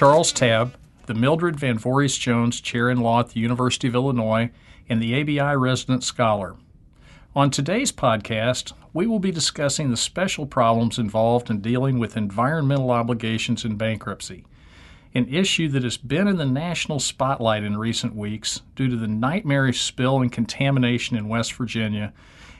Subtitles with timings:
[0.00, 4.50] Charles Tabb, the Mildred Van Voorhis Jones Chair in Law at the University of Illinois
[4.88, 6.56] and the ABI resident scholar.
[7.36, 12.90] On today's podcast, we will be discussing the special problems involved in dealing with environmental
[12.90, 14.46] obligations in bankruptcy,
[15.14, 19.06] an issue that has been in the national spotlight in recent weeks due to the
[19.06, 22.14] nightmarish spill and contamination in West Virginia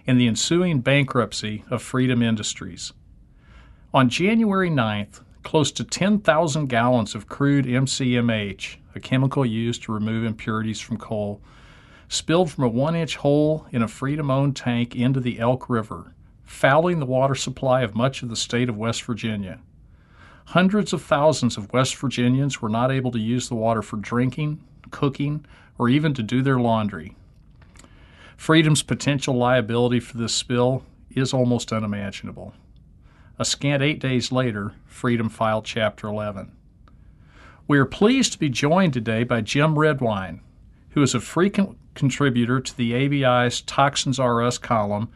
[0.07, 2.93] and the ensuing bankruptcy of Freedom Industries.
[3.95, 10.25] On January 9th, close to 10,000 gallons of crude MCMH, a chemical used to remove
[10.25, 11.41] impurities from coal,
[12.09, 16.15] spilled from a one inch hole in a Freedom owned tank into the Elk River,
[16.45, 19.61] fouling the water supply of much of the state of West Virginia.
[20.47, 24.61] Hundreds of thousands of West Virginians were not able to use the water for drinking,
[24.91, 25.47] cooking,
[25.79, 27.17] or even to do their laundry.
[28.37, 32.53] Freedom's potential liability for this spill is almost unimaginable.
[33.41, 36.53] A scant eight days later, Freedom filed Chapter 11.
[37.67, 40.43] We are pleased to be joined today by Jim Redwine,
[40.91, 45.09] who is a frequent contributor to the ABI's Toxins R Us column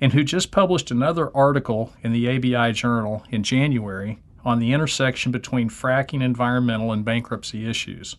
[0.00, 5.32] and who just published another article in the ABI Journal in January on the intersection
[5.32, 8.14] between fracking environmental and bankruptcy issues.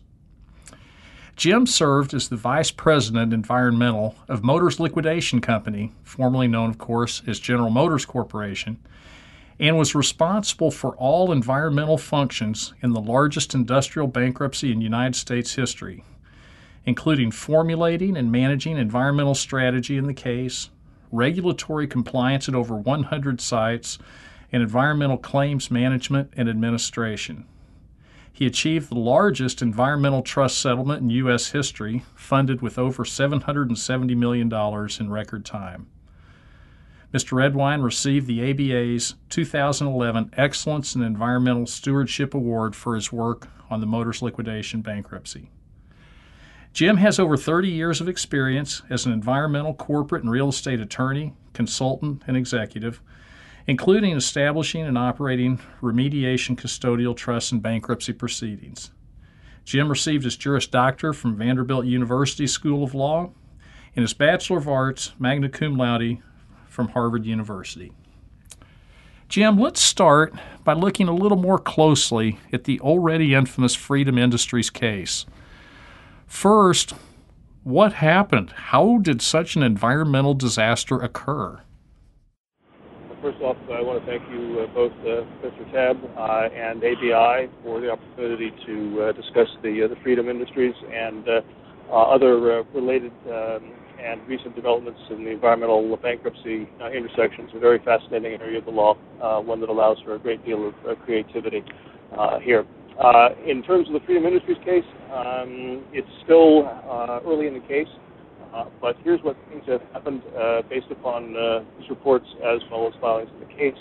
[1.36, 7.22] Jim served as the Vice President Environmental of Motors Liquidation Company, formerly known, of course,
[7.26, 8.78] as General Motors Corporation,
[9.60, 15.54] and was responsible for all environmental functions in the largest industrial bankruptcy in United States
[15.54, 16.04] history,
[16.86, 20.70] including formulating and managing environmental strategy in the case,
[21.10, 23.98] regulatory compliance at over 100 sites,
[24.52, 27.44] and environmental claims management and administration.
[28.32, 31.48] He achieved the largest environmental trust settlement in U.S.
[31.48, 34.52] history, funded with over $770 million
[35.00, 35.88] in record time.
[37.12, 37.32] Mr.
[37.32, 43.86] Redwine received the ABA's 2011 Excellence in Environmental Stewardship Award for his work on the
[43.86, 45.50] Motors liquidation bankruptcy.
[46.74, 51.34] Jim has over 30 years of experience as an environmental, corporate, and real estate attorney,
[51.54, 53.00] consultant, and executive,
[53.66, 58.90] including establishing and operating remediation custodial trusts and bankruptcy proceedings.
[59.64, 63.30] Jim received his Juris Doctor from Vanderbilt University School of Law
[63.96, 66.18] and his Bachelor of Arts, magna cum laude,
[66.78, 67.90] from Harvard University.
[69.28, 74.70] Jim, let's start by looking a little more closely at the already infamous Freedom Industries
[74.70, 75.26] case.
[76.24, 76.94] First,
[77.64, 78.50] what happened?
[78.50, 81.62] How did such an environmental disaster occur?
[83.20, 85.72] First off, I want to thank you uh, both, uh, Mr.
[85.72, 90.76] Tabb uh, and ABI, for the opportunity to uh, discuss the uh, the Freedom Industries
[90.94, 91.40] and uh,
[91.90, 93.72] other related um,
[94.02, 97.50] and recent developments in the environmental bankruptcy uh, intersections.
[97.54, 100.68] A very fascinating area of the law, uh, one that allows for a great deal
[100.68, 101.62] of uh, creativity
[102.16, 102.64] uh, here.
[103.02, 107.66] Uh, in terms of the Freedom Industries case, um, it's still uh, early in the
[107.68, 107.88] case,
[108.80, 110.22] but here's what things have happened
[110.68, 111.32] based upon
[111.78, 113.78] these reports as well as filings in the case.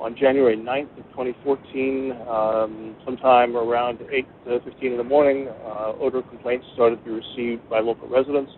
[0.00, 5.48] On January 9th of 2014, um, sometime around 8:15 in the morning,
[6.00, 8.50] odor complaints started to be received by local residents.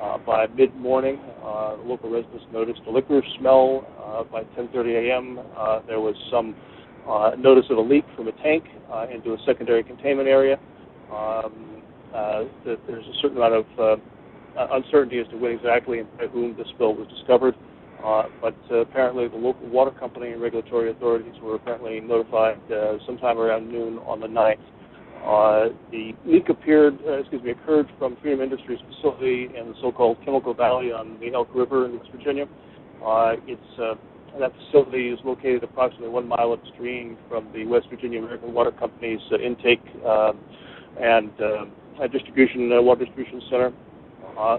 [0.00, 3.86] Uh, by mid-morning, uh, local residents noticed a liquor smell.
[4.04, 6.54] Uh, by 10:30 a.m., uh, there was some
[7.08, 10.58] uh, notice of a leak from a tank uh, into a secondary containment area.
[11.10, 11.82] Um,
[12.14, 16.56] uh, there's a certain amount of uh, uncertainty as to when exactly and by whom
[16.56, 17.54] the spill was discovered.
[18.04, 22.98] Uh, but uh, apparently, the local water company and regulatory authorities were apparently notified uh,
[23.06, 24.60] sometime around noon on the 9th.
[25.24, 30.18] Uh, the leak appeared, uh, excuse me, occurred from Freedom Industries facility in the so-called
[30.24, 32.44] Chemical Valley on the Elk River in West Virginia.
[33.04, 33.94] Uh, it's uh,
[34.38, 39.20] that facility is located approximately one mile upstream from the West Virginia American Water Company's
[39.32, 39.82] uh, intake
[41.00, 41.30] and
[42.12, 43.72] distribution water distribution center.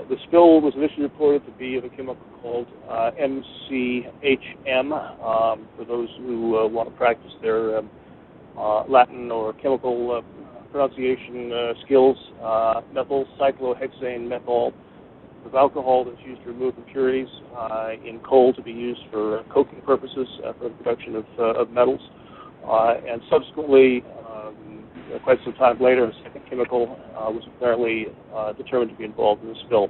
[0.10, 4.92] The spill was initially reported to be of a chemical called MCHM.
[4.92, 7.90] Um, for those who want to practice their um,
[8.58, 10.22] uh, Latin or chemical uh,
[10.78, 14.72] pronunciation uh, skills, uh, methyl cyclohexane methyl
[15.44, 17.28] of alcohol that's used to remove impurities
[17.58, 21.62] uh, in coal to be used for coking purposes uh, for the production of, uh,
[21.62, 22.02] of metals.
[22.64, 24.84] Uh, and subsequently, um,
[25.24, 26.86] quite some time later, a second chemical
[27.16, 28.06] was apparently
[28.56, 29.90] determined to be involved in the spill.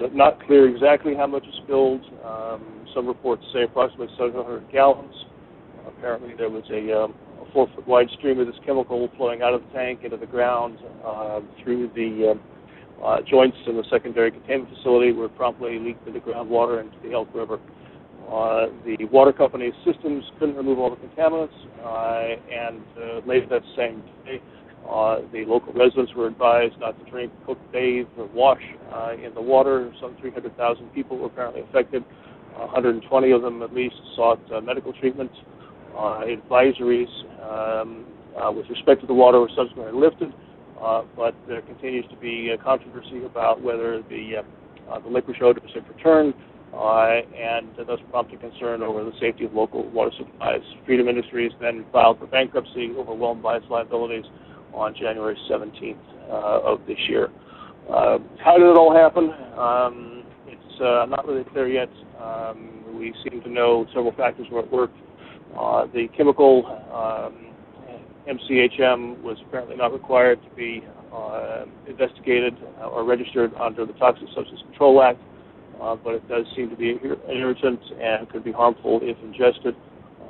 [0.00, 2.00] So not clear exactly how much is spilled.
[2.24, 5.14] Um, some reports say approximately 700 gallons.
[5.86, 7.14] Apparently, there was a um,
[7.52, 10.78] four foot wide stream of this chemical flowing out of the tank into the ground
[11.04, 16.06] uh, through the uh, uh, joints in the secondary containment facility where it promptly leaked
[16.06, 17.58] into groundwater into the Elk River.
[18.30, 21.48] Uh, the water company's systems couldn't remove all the contaminants,
[21.82, 24.40] uh, and uh, later that same day,
[24.88, 29.32] Uh, the local residents were advised not to drink, cook, bathe, or wash uh, in
[29.34, 29.92] the water.
[30.00, 32.02] Some 300,000 people were apparently affected.
[32.56, 35.30] 120 of them at least sought uh, medical treatment.
[35.96, 37.10] Uh, advisories
[37.42, 38.06] um,
[38.40, 40.32] uh, with respect to the water were subsequently lifted,
[41.16, 44.42] but there continues to be a controversy about whether the
[45.04, 46.34] the licorice odors have returned,
[46.72, 50.62] and thus prompted concern over the safety of local water supplies.
[50.86, 54.24] Freedom Industries then filed for bankruptcy, overwhelmed by its liabilities
[54.72, 55.96] on January 17th
[56.28, 57.28] uh, of this year.
[57.88, 59.30] Uh, how did it all happen?
[59.58, 61.88] Um, it's uh, not really clear yet.
[62.22, 64.90] Um, we seem to know several factors were at work.
[65.58, 67.54] Uh, the chemical um,
[68.28, 70.82] MCHM was apparently not required to be
[71.12, 75.18] uh, investigated or registered under the Toxic Substance Control Act,
[75.80, 76.98] uh, but it does seem to be
[77.28, 79.74] irritant and could be harmful if ingested.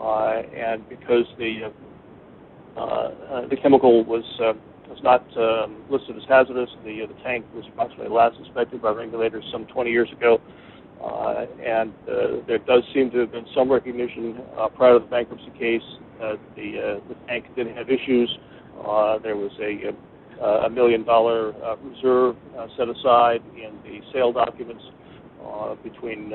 [0.01, 1.71] and because the
[2.77, 4.53] uh, uh, the chemical was uh,
[4.89, 6.71] was not um, listed as hazardous.
[6.85, 10.41] The the tank was approximately last inspected by regulators some 20 years ago,
[11.01, 11.93] and
[12.47, 14.39] there does seem to have been some recognition
[14.77, 15.83] prior to the bankruptcy case
[16.19, 18.31] that the the tank did have issues.
[19.23, 19.93] there was a
[20.41, 24.83] a million dollar uh, reserve uh, set aside in the sale documents
[25.45, 26.33] uh, between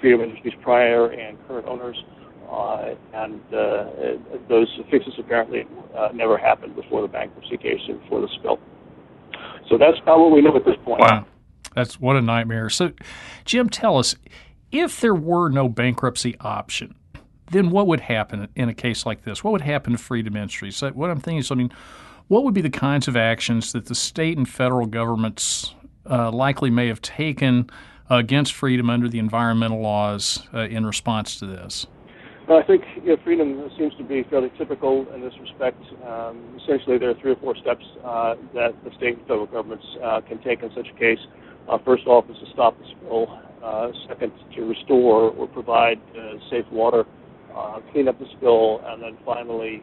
[0.00, 1.96] Freedom Industries prior and current owners.
[2.50, 3.86] Uh, and uh,
[4.48, 5.62] those fixes apparently
[5.96, 8.58] uh, never happened before the bankruptcy case and before the spill.
[9.70, 11.00] So that's about what we know at this point.
[11.00, 11.26] Wow,
[11.74, 12.70] that's what a nightmare.
[12.70, 12.92] So,
[13.44, 14.14] Jim, tell us
[14.70, 16.94] if there were no bankruptcy option,
[17.50, 19.44] then what would happen in a case like this?
[19.44, 20.76] What would happen to Freedom Industries?
[20.76, 21.70] So what I'm thinking is, I mean,
[22.28, 25.74] what would be the kinds of actions that the state and federal governments
[26.08, 27.68] uh, likely may have taken
[28.10, 31.86] against freedom under the environmental laws uh, in response to this?
[32.48, 35.82] I think you know, freedom seems to be fairly typical in this respect.
[36.06, 39.86] Um, essentially, there are three or four steps uh, that the state and federal governments
[40.02, 41.20] uh, can take in such a case.
[41.68, 43.40] Uh, first off is to stop the spill.
[43.62, 47.04] Uh, second, to restore or provide uh, safe water,
[47.56, 49.82] uh, clean up the spill, and then finally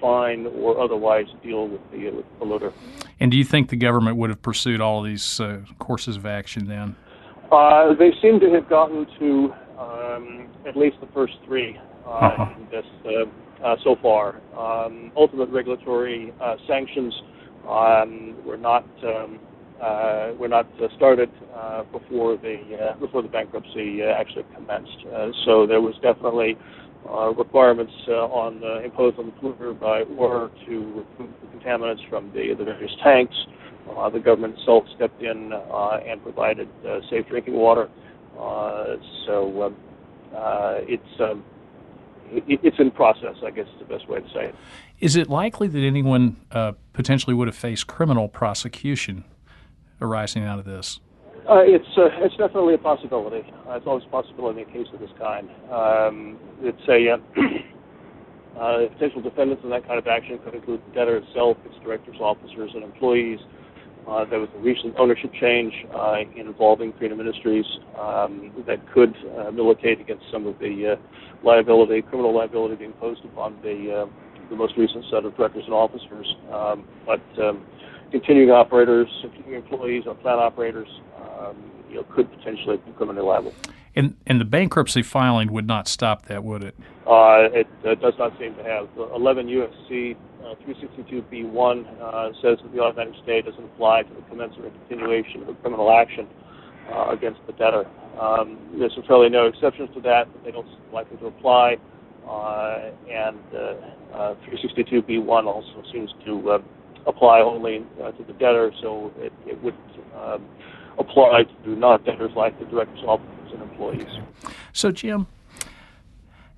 [0.00, 2.72] fine or otherwise deal with the, with the polluter.
[3.20, 5.40] And do you think the government would have pursued all of these
[5.78, 6.96] courses of action then?
[7.98, 12.54] they seem to have gotten to um, at least the first three uh-huh.
[12.56, 14.40] in this uh, uh, so far.
[14.58, 17.14] Um, ultimate regulatory uh, sanctions
[17.68, 19.38] um, were not um,
[20.38, 21.30] were not started
[21.92, 24.98] before the before the bankruptcy actually commenced.
[25.44, 26.56] so there was definitely
[27.36, 32.64] requirements on imposed on the polluter by order to remove the contaminants from the, the
[32.64, 33.34] various tanks.
[33.90, 37.88] Uh, the government itself stepped in uh, and provided uh, safe drinking water.
[39.26, 39.76] so um,
[40.88, 41.44] it's um,
[42.34, 44.54] it's in process, I guess is the best way to say it.
[45.00, 49.24] Is it likely that anyone uh, potentially would have faced criminal prosecution
[50.02, 51.00] arising out of this?
[51.48, 53.42] Uh, it's uh, it's definitely a possibility.
[53.66, 55.50] Uh, it's always a possibility in a case of this kind.
[55.72, 57.18] Um, it's a uh,
[58.60, 62.16] uh, potential defendants in that kind of action could include the debtor itself, its directors,
[62.20, 63.40] officers, and employees.
[64.06, 67.64] Uh, there was a recent ownership change uh, involving Freedom Industries
[67.98, 69.14] um, that could
[69.54, 70.98] militate against some of the
[71.44, 74.08] liability, criminal liability being imposed upon the,
[74.50, 76.34] the most recent set of directors and officers.
[76.50, 77.64] Um, but um,
[78.10, 83.54] continuing operators, continuing employees, or plant operators, um, you know, could potentially be criminally liable.
[83.94, 86.74] And, and the bankruptcy filing would not stop that, would it?
[87.06, 88.88] Uh, it uh, does not seem to have.
[88.96, 94.66] 11 USC uh, 362b1 uh, says that the automatic stay doesn't apply to the commencement
[94.66, 96.26] or continuation of a criminal action
[96.90, 97.86] uh, against the debtor.
[98.20, 101.76] Um, there's fairly no exceptions to that, but they don't likely to apply.
[102.28, 103.38] Uh, and
[104.12, 106.62] 362b1 also seems to
[107.06, 109.74] apply only to the debtor, so it, it would
[110.16, 110.46] um,
[110.98, 114.20] apply to non-debtors like the director's officers and employees.
[114.72, 115.26] So, Jim,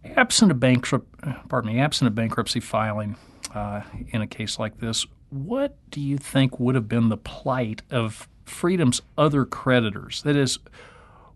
[0.04, 1.08] absent a bankrupt,
[1.48, 3.16] pardon me, absent a bankruptcy filing
[3.54, 7.82] uh, in a case like this, what do you think would have been the plight
[7.90, 10.22] of Freedom's other creditors?
[10.22, 10.58] That is,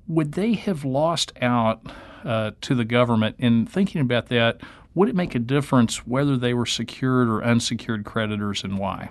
[0.06, 1.80] would they have lost out
[2.24, 3.36] uh, to the government?
[3.38, 4.60] In thinking about that,
[4.94, 9.10] would it make a difference whether they were secured or unsecured creditors, and why?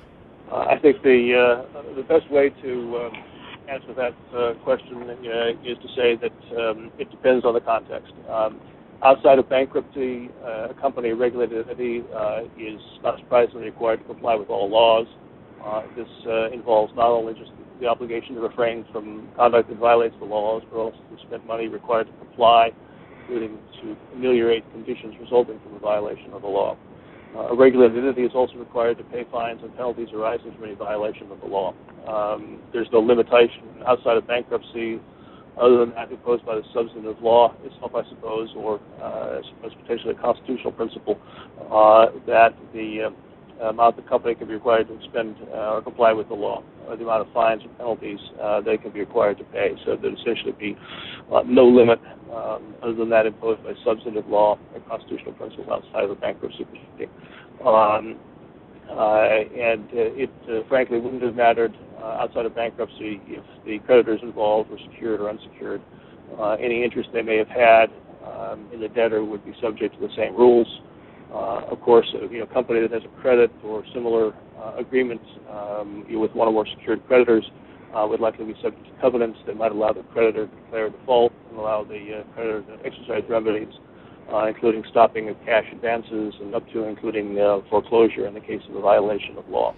[0.51, 3.23] Uh, I think the uh, the best way to um,
[3.69, 8.13] answer that uh, question uh, is to say that um, it depends on the context.
[8.29, 8.59] Um,
[9.03, 14.35] outside of bankruptcy, uh, a company regulated entity uh, is not surprisingly required to comply
[14.35, 15.07] with all laws.
[15.97, 16.07] This
[16.53, 20.77] involves not only just the obligation to refrain from conduct that violates the laws, but
[20.77, 22.71] also to spend money required to comply,
[23.27, 26.77] including to ameliorate conditions resulting from a violation of the law.
[27.35, 30.75] Uh, a regulated entity is also required to pay fines and penalties arising from any
[30.75, 31.73] violation of the law.
[32.07, 34.99] Um, there's no limitation outside of bankruptcy
[35.59, 40.13] other than that imposed by the substantive law itself, I suppose, or uh, as potentially
[40.13, 41.19] a constitutional principle,
[41.71, 43.09] uh, that the uh,
[43.65, 46.95] amount the company can be required to expend uh, or comply with the law, or
[46.95, 49.71] the amount of fines or penalties uh, they can be required to pay.
[49.85, 50.77] So there'd essentially be
[51.33, 51.99] uh, no limit
[52.33, 56.65] um, other than that imposed by substantive law or constitutional principle outside of the bankruptcy
[56.65, 57.09] proceeding.
[57.65, 58.19] Um,
[58.89, 60.29] uh, and uh, it
[60.69, 65.81] frankly wouldn't have mattered outside of bankruptcy if the creditors involved were secured or unsecured.
[66.61, 67.87] any interest they may have had
[68.25, 70.67] um, in the debtor would be subject to the same rules.
[71.31, 74.75] Uh, of course, uh, you know, a company that has a credit or similar uh,
[74.77, 77.49] agreements um, with one or more secured creditors
[77.93, 81.57] would likely be subject to covenants that might allow the creditor to declare default and
[81.57, 83.73] allow the creditor to exercise remedies,
[84.47, 87.35] including stopping of cash advances and up to including
[87.71, 89.73] foreclosure in the case of a violation of law.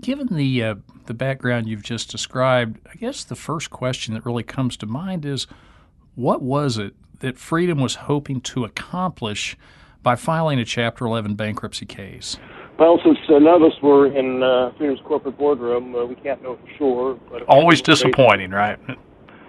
[0.00, 0.74] Given the uh,
[1.06, 5.24] the background you've just described, I guess the first question that really comes to mind
[5.24, 5.48] is,
[6.14, 9.56] what was it that Freedom was hoping to accomplish
[10.02, 12.38] by filing a Chapter 11 bankruptcy case?
[12.78, 16.42] Well, since uh, none of us were in uh, Freedom's corporate boardroom, uh, we can't
[16.42, 17.20] know for sure.
[17.30, 18.78] But Always disappointing, right?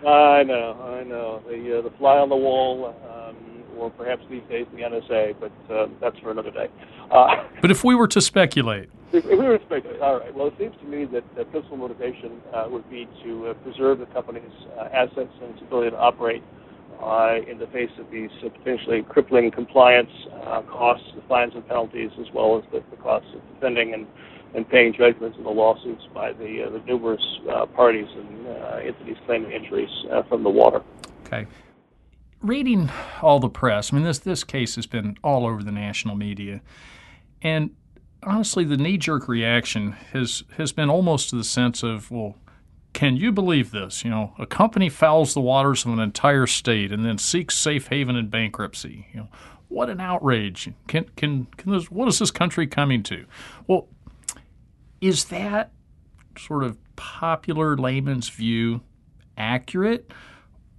[0.08, 1.44] I know, I know.
[1.48, 3.36] The uh, the fly on the wall, um,
[3.78, 6.70] or perhaps these days the NSA, but uh, that's for another day.
[7.12, 10.34] Uh, but if we were to speculate, if, if we were to speculate, all right.
[10.34, 14.00] Well, it seems to me that the principal motivation uh, would be to uh, preserve
[14.00, 14.44] the company's
[14.78, 16.44] uh, assets and its ability to operate
[17.02, 20.12] uh, in the face of these potentially crippling compliance
[20.46, 24.06] uh, costs, the fines and penalties, as well as the, the costs of defending and,
[24.54, 28.82] and paying judgments in the lawsuits by the, uh, the numerous uh, parties and uh,
[28.84, 29.90] entities claiming injuries
[30.28, 30.82] from the water.
[31.26, 31.48] Okay.
[32.42, 32.90] Reading
[33.22, 36.62] all the press, I mean, this, this case has been all over the national media.
[37.42, 37.72] And
[38.24, 42.36] honestly, the knee jerk reaction has, has been almost to the sense of, well,
[42.94, 44.04] can you believe this?
[44.04, 47.88] You know, a company fouls the waters of an entire state and then seeks safe
[47.88, 49.08] haven in bankruptcy.
[49.14, 49.28] You know,
[49.68, 50.70] what an outrage!
[50.88, 51.92] Can can can this?
[51.92, 53.26] What is this country coming to?
[53.68, 53.88] Well,
[55.00, 55.72] is that
[56.38, 58.82] sort of popular layman's view
[59.38, 60.12] accurate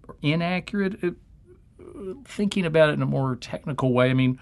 [0.06, 1.02] or inaccurate?
[1.02, 1.14] It,
[2.24, 4.40] thinking about it in a more technical way, I mean,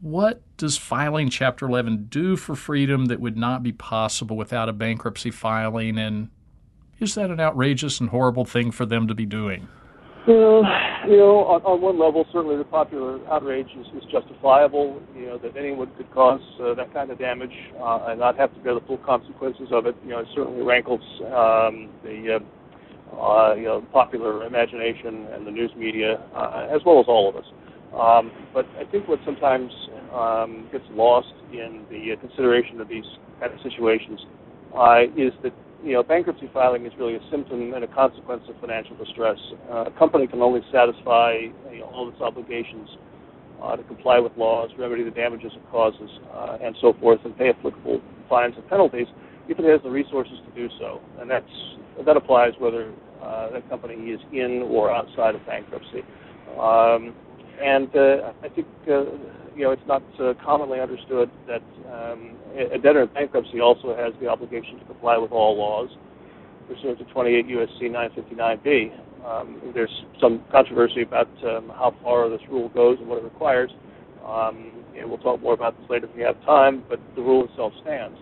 [0.00, 4.72] what does filing Chapter 11 do for freedom that would not be possible without a
[4.72, 5.98] bankruptcy filing?
[5.98, 6.30] And
[7.00, 9.68] is that an outrageous and horrible thing for them to be doing?
[10.28, 10.62] Well,
[11.08, 15.00] you know, on, on one level, certainly the popular outrage is, is justifiable.
[15.16, 18.52] You know that anyone could cause uh, that kind of damage uh, and not have
[18.54, 19.96] to bear the full consequences of it.
[20.04, 25.50] You know, it certainly rankles um, the uh, uh, you know popular imagination and the
[25.50, 27.46] news media, uh, as well as all of us.
[27.96, 29.72] Um, but I think what sometimes
[30.12, 33.08] um, gets lost in the consideration of these
[33.40, 34.20] kind of situations
[34.76, 38.60] uh, is that you know, bankruptcy filing is really a symptom and a consequence of
[38.60, 39.38] financial distress.
[39.70, 41.34] Uh, a company can only satisfy
[41.72, 42.88] you know, all its obligations
[43.62, 47.36] uh, to comply with laws, remedy the damages it causes, uh, and so forth, and
[47.36, 49.06] pay applicable fines and penalties
[49.48, 51.00] if it has the resources to do so.
[51.18, 51.44] And that's
[52.06, 56.02] that applies whether uh, that company is in or outside of bankruptcy.
[56.58, 57.14] Um,
[57.62, 59.04] and uh, I think uh,
[59.54, 62.36] you know it's not uh, commonly understood that um,
[62.72, 65.88] a debtor in bankruptcy also has the obligation to comply with all laws
[66.68, 67.88] pursuant to 28 U.S.C.
[67.88, 69.26] 959b.
[69.26, 69.90] Um, there's
[70.20, 73.70] some controversy about um, how far this rule goes and what it requires.
[74.24, 77.44] Um, and we'll talk more about this later if we have time, but the rule
[77.44, 78.16] itself stands.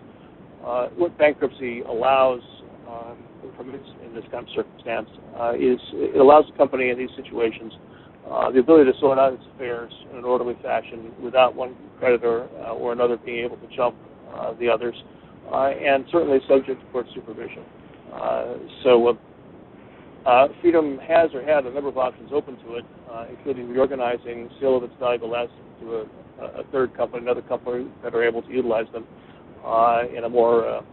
[0.65, 2.41] Uh, what bankruptcy allows
[2.89, 3.17] um,
[3.59, 5.09] in this kind of circumstance
[5.39, 7.73] uh, is it allows the company in these situations
[8.31, 12.47] uh, the ability to sort out its affairs in an orderly fashion without one creditor
[12.61, 13.95] uh, or another being able to jump
[14.35, 14.95] uh, the others,
[15.51, 17.63] uh, and certainly subject to court supervision.
[18.13, 19.17] Uh, so,
[20.25, 22.85] uh, Freedom has or had a number of options open to it,
[23.31, 28.13] including reorganizing sale of its valuable assets to a, a, third company, another company that
[28.13, 29.05] are able to utilize them
[30.15, 30.83] in a more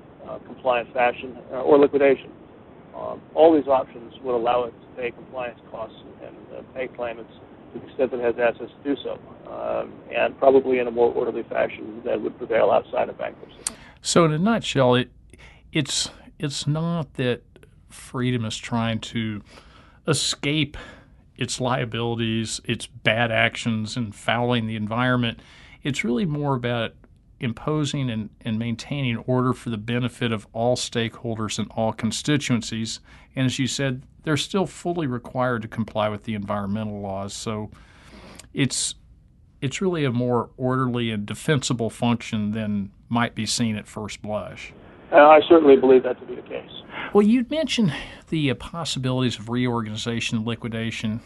[0.46, 2.30] compliant fashion, or liquidation.
[2.96, 6.34] Um, all these options would allow it to pay compliance costs and
[6.74, 7.32] pay claimants
[7.72, 9.18] to the extent that it has assets to do so,
[9.50, 13.74] um, and probably in a more orderly fashion that would prevail outside of bankruptcy.
[14.02, 15.10] So, in a nutshell, it
[15.72, 17.42] it's it's not that
[17.88, 19.42] freedom is trying to
[20.06, 20.76] escape
[21.36, 25.40] its liabilities, its bad actions, and fouling the environment.
[25.82, 26.92] It's really more about
[27.38, 33.00] imposing and, and maintaining order for the benefit of all stakeholders and all constituencies.
[33.34, 37.32] And as you said, they're still fully required to comply with the environmental laws.
[37.32, 37.70] So
[38.52, 38.96] it's
[39.62, 44.72] it's really a more orderly and defensible function than might be seen at first blush.
[45.12, 46.68] Uh, I certainly believe that to be the case.
[47.14, 47.94] Well, you mentioned
[48.28, 51.20] the uh, possibilities of reorganization and liquidation.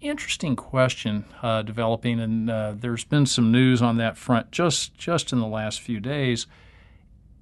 [0.00, 5.32] Interesting question uh, developing, and uh, there's been some news on that front just just
[5.32, 6.48] in the last few days.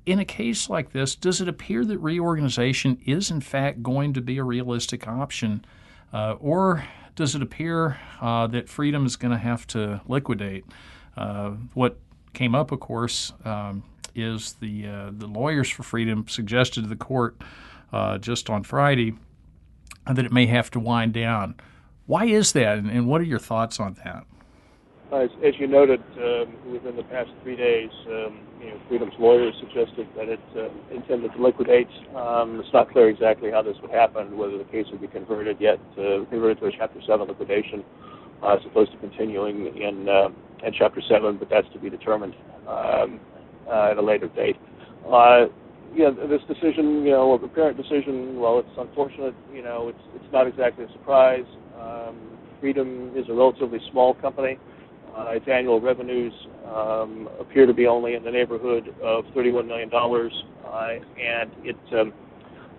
[0.07, 4.21] In a case like this, does it appear that reorganization is in fact going to
[4.21, 5.65] be a realistic option,
[6.13, 6.85] uh, or
[7.15, 10.65] does it appear uh, that freedom is going to have to liquidate?
[11.75, 11.99] what
[12.33, 13.33] came up, of course.
[13.45, 13.85] Um,
[14.15, 17.37] is the uh, the lawyers for freedom suggested to the court
[17.93, 19.15] uh, just on Friday
[20.07, 21.55] that it may have to wind down.
[22.07, 24.25] Why is that, and, and what are your thoughts on that?
[25.13, 29.55] As, as you noted, um, within the past three days, um, you know, Freedom's lawyers
[29.61, 31.89] suggested that it uh, intended to liquidate.
[32.17, 35.59] Um, it's not clear exactly how this would happen, whether the case would be converted
[35.61, 37.85] yet, uh, converted to a Chapter 7 liquidation,
[38.43, 40.29] uh, as opposed to continuing in, uh,
[40.67, 42.35] in Chapter 7, but that's to be determined.
[42.67, 43.21] Um,
[43.69, 44.57] uh, at a later date.
[45.11, 45.47] Uh,
[45.95, 50.33] yeah, this decision, you know, a parent decision, while it's unfortunate, you know, it's it's
[50.33, 51.47] not exactly a surprise.
[51.81, 52.19] Um,
[52.61, 54.59] Freedom is a relatively small company.
[55.17, 56.33] Uh, its annual revenues
[56.67, 60.89] um, appear to be only in the neighborhood of $31 million, uh,
[61.23, 62.13] and it um,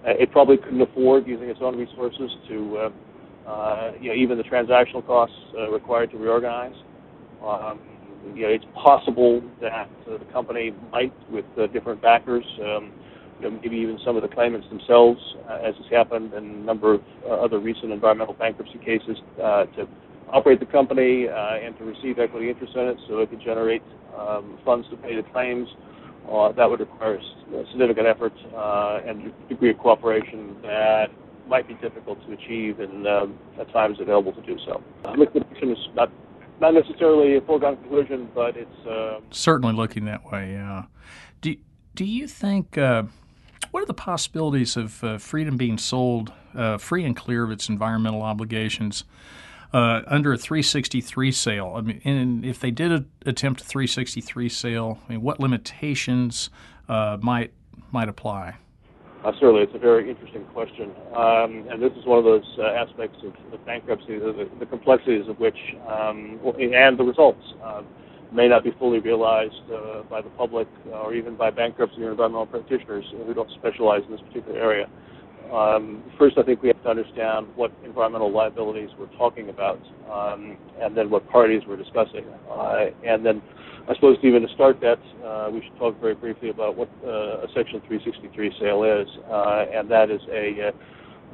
[0.05, 4.43] it probably couldn't afford using its own resources to, uh, uh, you know, even the
[4.43, 6.75] transactional costs uh, required to reorganize.
[7.43, 7.79] Um,
[8.35, 12.91] you know, it's possible that uh, the company might, with uh, different backers, um,
[13.39, 16.63] you know, maybe even some of the claimants themselves, uh, as has happened in a
[16.65, 19.87] number of uh, other recent environmental bankruptcy cases, uh, to
[20.35, 23.81] operate the company uh, and to receive equity interest in it so it could generate
[24.17, 25.67] um, funds to pay the claims.
[26.57, 28.33] that would require a significant effort
[29.07, 31.09] and a degree of cooperation that
[31.47, 34.81] might be difficult to achieve and um, at times available to do so.
[35.15, 36.11] Liquidation is not
[36.59, 40.53] not necessarily a foregone conclusion, but it's uh, certainly looking that way.
[40.53, 40.83] Yeah.
[41.41, 41.55] Do
[41.93, 42.77] Do you think?
[42.77, 43.03] Uh,
[43.71, 47.67] what are the possibilities of uh, freedom being sold uh, free and clear of its
[47.67, 49.03] environmental obligations
[49.75, 51.73] uh, under a 363 sale?
[51.75, 56.49] I mean, and if they did a, attempt a 363 sale, I mean, what limitations
[56.87, 57.51] uh, might
[57.91, 58.55] might apply?
[59.25, 62.67] Uh, certainly, it's a very interesting question, um, and this is one of those uh,
[62.67, 65.57] aspects of, of bankruptcy, the, the, complexities of which,
[65.87, 67.81] um, and the results, uh,
[68.31, 72.45] may not be fully realized uh, by the public or even by bankruptcy or environmental
[72.45, 74.87] practitioners who don't specialize in this particular area.
[75.51, 79.79] Um, first, I think we have to understand what environmental liabilities we're talking about,
[80.11, 83.41] um, and then what parties we're discussing, uh, and then
[83.87, 87.45] I suppose, even to start that, uh, we should talk very briefly about what uh,
[87.45, 90.71] a Section 363 sale is, uh, and that is a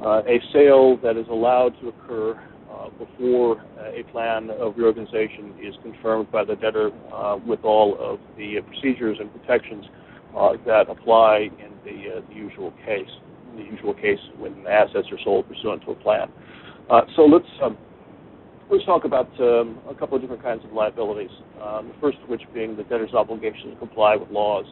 [0.04, 2.38] uh, a sale that is allowed to occur
[2.70, 8.18] uh, before a plan of reorganization is confirmed by the debtor uh, with all of
[8.36, 9.86] the procedures and protections
[10.66, 13.10] that apply in the, the usual case,
[13.56, 16.28] the usual case when assets are sold pursuant to a plan.
[17.16, 17.76] so let's um,
[18.72, 21.28] Let's talk about um, a couple of different kinds of liabilities.
[21.60, 24.64] Um, the first of which being the debtor's obligation to comply with laws,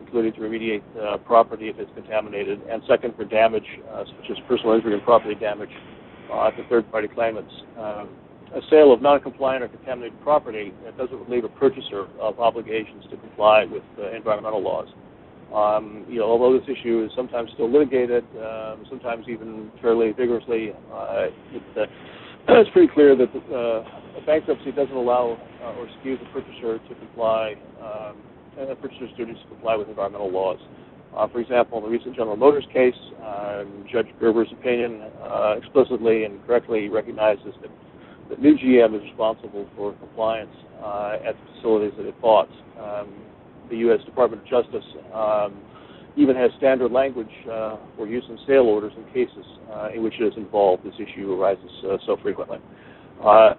[0.00, 4.36] including to remediate uh, property if it's contaminated, and second for damage, uh, such as
[4.48, 5.70] personal injury and property damage
[6.32, 7.52] uh, to third-party claimants.
[7.78, 8.08] Um,
[8.56, 13.66] a sale of non-compliant or contaminated property doesn't relieve a purchaser of obligations to comply
[13.66, 14.88] with uh, environmental laws.
[15.52, 20.72] Um, you know, although this issue is sometimes still litigated, um, sometimes even fairly vigorously,
[20.92, 21.86] uh, it, uh,
[22.60, 23.84] it's pretty clear that the, uh,
[24.26, 28.16] bankruptcy doesn't allow uh, or excuse a purchaser to comply, um,
[28.68, 30.58] a purchaser's duties to comply with environmental laws.
[31.16, 36.24] Uh, for example, in the recent General Motors case, um, Judge Gerber's opinion uh, explicitly
[36.24, 37.70] and correctly recognizes that,
[38.30, 42.48] that new GM is responsible for compliance uh, at the facilities that it bought.
[42.80, 43.14] Um,
[43.70, 44.00] the U.S.
[44.04, 45.54] Department of Justice um,
[46.16, 50.14] even has standard language uh, for use in sale orders in cases uh, in which
[50.20, 50.84] it is involved.
[50.84, 52.58] This issue arises uh, so frequently.
[53.24, 53.54] Uh,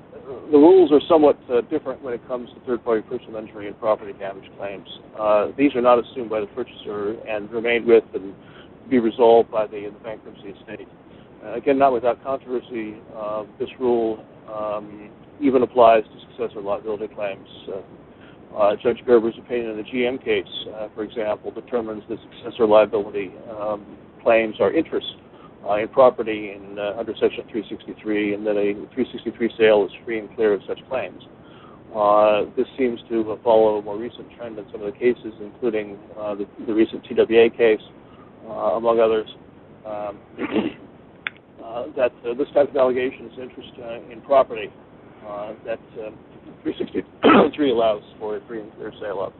[0.52, 4.13] the rules are somewhat uh, different when it comes to third-party personal injury and property
[4.20, 4.88] damage claims.
[5.20, 8.34] Uh, these are not assumed by the purchaser and remain with and
[8.89, 10.88] be resolved by the, the bankruptcy estate.
[11.56, 12.96] again, not without controversy,
[13.60, 15.10] this rule um,
[15.41, 17.48] even applies to successor liability claims.
[18.56, 23.34] Uh, Judge Gerber's opinion in the GM case, uh, for example, determines that successor liability
[23.52, 23.86] um,
[24.24, 25.08] claims are interest
[25.68, 30.20] uh, in property in, uh, under Section 363, and that a 363 sale is free
[30.20, 31.22] and clear of such claims.
[31.94, 35.98] Uh, this seems to follow a more recent trend in some of the cases, including
[36.18, 37.84] uh, the, the, recent TWA case,
[38.48, 39.28] among others.
[39.86, 40.20] Um,
[41.96, 43.72] that this type of allegation is interest
[44.12, 44.72] in property
[45.65, 46.15] that um,
[46.63, 49.34] 363 allows for a free and clear sale of.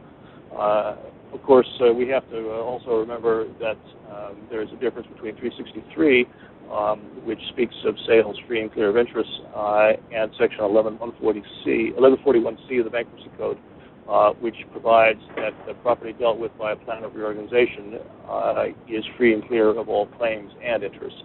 [0.56, 0.96] Uh,
[1.32, 3.78] of course, uh, we have to uh, also remember that
[4.10, 6.26] um, there is a difference between 363,
[6.72, 12.78] um, which speaks of sales free and clear of interest, uh, and Section 11140C, 1141C
[12.78, 13.58] of the Bankruptcy Code,
[14.08, 19.04] uh, which provides that the property dealt with by a plan of reorganization uh, is
[19.18, 21.20] free and clear of all claims and interests.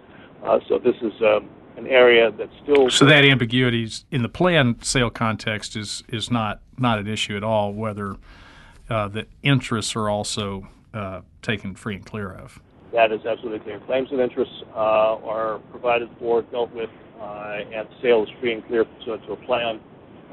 [0.68, 5.10] so this is um, an area that's still so that ambiguity in the plan sale
[5.10, 7.72] context is is not not an issue at all.
[7.72, 8.16] Whether
[8.90, 12.60] uh, the interests are also uh, taken free and clear of.
[12.92, 13.80] That is absolutely clear.
[13.80, 18.66] Claims of interest uh, are provided for, dealt with, uh, and sale is free and
[18.66, 19.80] clear pursuant to a plan.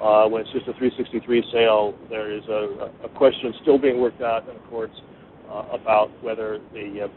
[0.01, 4.21] Uh, when it's just a 363 sale, there is a, a question still being worked
[4.21, 4.95] out in the courts
[5.49, 7.09] uh, about whether the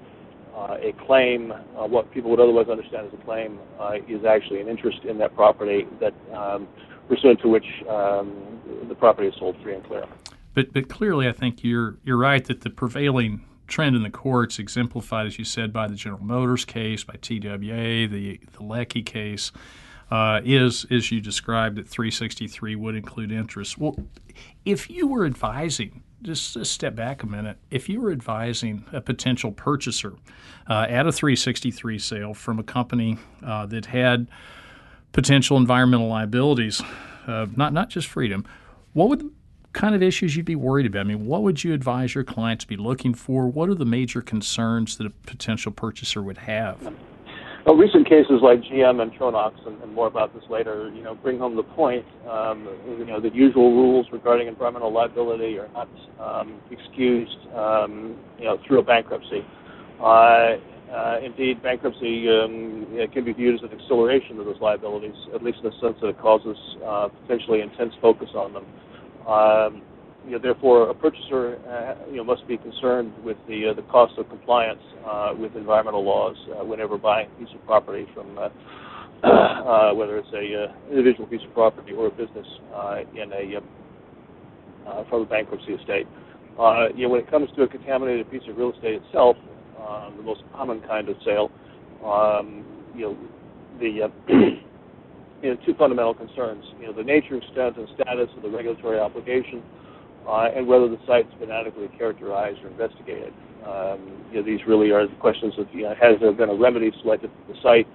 [0.55, 4.61] uh, a claim, uh, what people would otherwise understand as a claim, uh, is actually
[4.61, 6.69] an interest in that property that um,
[7.09, 10.05] pursuant to which um, the property is sold free and clear.
[10.55, 14.59] But but clearly, I think you're you're right that the prevailing trend in the courts,
[14.59, 19.53] exemplified as you said by the General Motors case, by TWA, the the Leckie case.
[20.11, 23.79] Uh, is as you described that 363 would include interest.
[23.79, 23.97] Well,
[24.63, 27.59] if you were advising just, step back a minute.
[27.71, 30.15] If you were advising a potential purchaser
[30.69, 34.29] uh, at a 363 sale from a company uh, that had
[35.13, 36.81] potential environmental liabilities,
[37.27, 38.45] uh, not not just freedom,
[38.93, 39.31] what would
[39.73, 41.01] kind of issues you'd be worried about?
[41.01, 43.49] I mean, what would you advise your client to be looking for?
[43.49, 46.95] What are the major concerns that a potential purchaser would have?
[47.65, 51.15] Well, recent cases like GM and Tronox, and, and, more about this later, you know,
[51.15, 52.05] bring home the point.
[52.29, 58.47] Um, you know, the usual rules regarding environmental liability are not um, excused, um, you
[58.47, 59.45] know, through a bankruptcy.
[60.01, 60.57] Uh,
[60.93, 65.59] uh, indeed, bankruptcy um, can be viewed as an acceleration of those liabilities, at least
[65.63, 68.67] in the sense that it causes uh, potentially intense focus on them.
[69.29, 69.83] Um,
[70.25, 73.83] you know, therefore, a purchaser uh, you know, must be concerned with the uh, the
[73.83, 78.39] cost of compliance uh, with environmental laws uh, whenever buying a piece of property from
[78.39, 78.49] uh,
[79.27, 82.47] uh, whether it's a individual piece of property or a business
[83.15, 83.61] in a
[85.09, 86.07] from a bankruptcy estate.
[86.97, 89.37] you know, when it comes to a contaminated piece of real estate itself,
[90.17, 91.51] the most common kind of sale,
[92.05, 93.17] um, you know,
[93.81, 94.11] the
[95.43, 96.65] you know, two fundamental concerns.
[96.81, 99.63] You know, the nature, extent, and status of the regulatory obligation
[100.29, 103.33] uh, and whether the site's been adequately characterized or investigated.
[103.67, 106.55] Um, you know, these really are the questions of you know, has there been a
[106.55, 107.87] remedy selected for the site,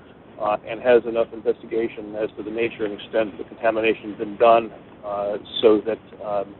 [0.41, 4.37] uh, and has enough investigation as to the nature and extent of the contamination been
[4.37, 4.71] done
[5.05, 6.55] uh, so that um,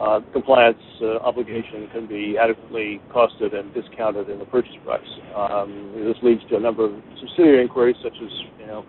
[0.00, 5.00] uh, compliance uh, obligation can be adequately costed and discounted in the purchase price.
[5.36, 8.84] Um, this leads to a number of subsidiary inquiries, such as you know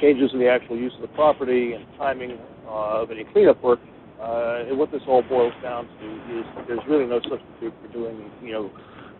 [0.00, 3.80] changes in the actual use of the property and timing uh, of any cleanup work
[4.20, 8.52] uh, what this all boils down to is there's really no substitute for doing, you
[8.52, 8.70] know,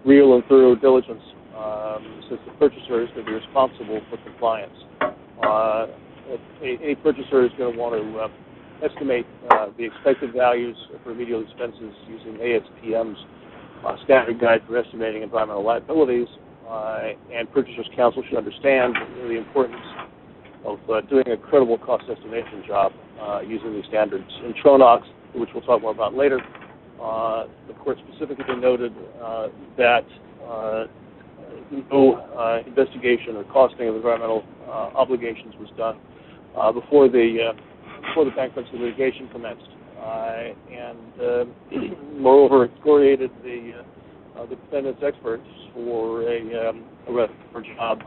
[0.04, 1.22] real and thorough diligence,
[1.56, 4.74] um, since the purchaser is going to be responsible for compliance.
[5.42, 5.86] Uh,
[6.62, 8.28] a, a, purchaser is going to want to uh,
[8.84, 13.18] estimate uh, the expected values for remedial expenses using ASTM's
[13.86, 16.28] uh, standard guide for estimating environmental liabilities,
[16.68, 19.80] uh, and purchasers counsel should understand the importance
[20.64, 24.28] of uh, doing a credible cost estimation job uh, using these standards.
[24.44, 25.02] In Tronox,
[25.34, 26.40] which we'll talk more about later,
[27.02, 28.92] uh, the court specifically noted
[29.22, 30.04] uh, that
[30.44, 30.84] uh,
[31.92, 35.96] no uh, investigation or costing of environmental obligations was done
[36.74, 37.52] before the
[38.08, 39.68] before the bankruptcy litigation commenced,
[40.72, 43.84] and moreover, excoriated the
[44.48, 48.02] the defendant's experts for a, um, a job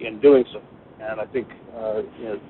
[0.00, 0.60] in doing so.
[1.00, 2.40] And I think uh, you know,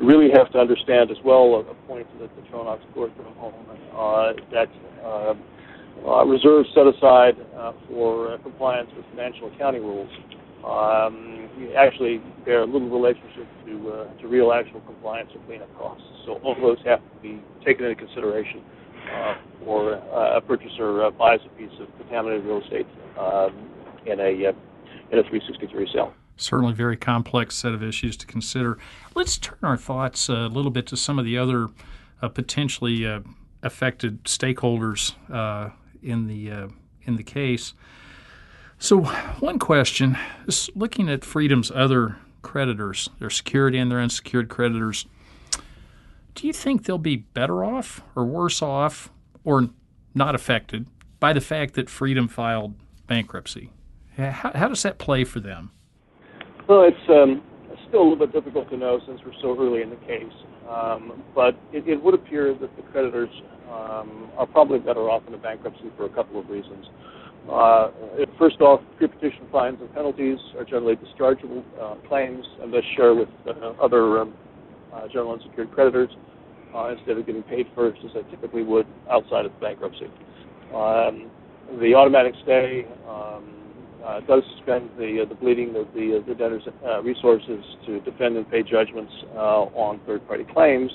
[0.00, 3.54] really have to understand as well a, point that the Tronox court drove home
[3.94, 4.68] uh, that
[5.04, 5.34] uh,
[6.06, 10.10] uh, reserves set aside uh, for uh, compliance with financial accounting rules
[10.64, 16.04] um, actually bear little relationship to uh, to real actual compliance or cleanup costs.
[16.24, 18.62] So all those have to be taken into consideration
[19.12, 19.34] uh,
[19.64, 22.86] for uh, a purchaser buys a piece of contaminated real estate
[23.18, 23.70] um,
[24.06, 24.54] in a
[25.10, 28.78] in a 363 sale certainly very complex set of issues to consider.
[29.14, 31.68] Let's turn our thoughts a little bit to some of the other
[32.20, 33.20] uh, potentially uh,
[33.62, 35.70] affected stakeholders uh,
[36.02, 36.68] in the uh,
[37.04, 37.74] in the case.
[38.78, 39.02] So,
[39.38, 45.06] one question is looking at Freedom's other creditors, their security and their unsecured creditors.
[46.34, 49.10] Do you think they'll be better off or worse off
[49.44, 49.70] or
[50.14, 50.86] not affected
[51.20, 52.74] by the fact that Freedom filed
[53.06, 53.70] bankruptcy?
[54.16, 55.70] How, how does that play for them?
[56.68, 57.42] Well, it's um,
[57.88, 60.32] still a little bit difficult to know since we're so early in the case.
[60.70, 63.28] Um, but it, it, would appear that the creditors
[63.68, 66.86] um, are probably better off in a bankruptcy for a couple of reasons.
[67.50, 67.90] Uh,
[68.38, 73.28] first off, pre-petition fines and penalties are generally dischargeable uh, claims and thus share with
[73.48, 74.34] uh, other um,
[74.94, 76.10] uh, general unsecured creditors
[76.74, 80.06] uh, instead of getting paid first as they typically would outside of bankruptcy.
[80.72, 81.28] Um,
[81.80, 83.61] the automatic stay um,
[84.04, 86.66] uh, does suspend the the bleeding of the the debtor's
[87.04, 90.90] resources to defend and pay judgments on third-party claims.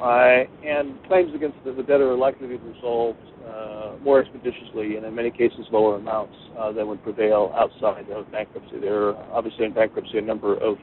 [0.00, 4.96] Uh, and claims against the, the, debtor are likely to be resolved uh, more expeditiously
[4.96, 8.80] and in many cases lower amounts uh, than would prevail outside of bankruptcy.
[8.80, 10.78] There are obviously in bankruptcy a number of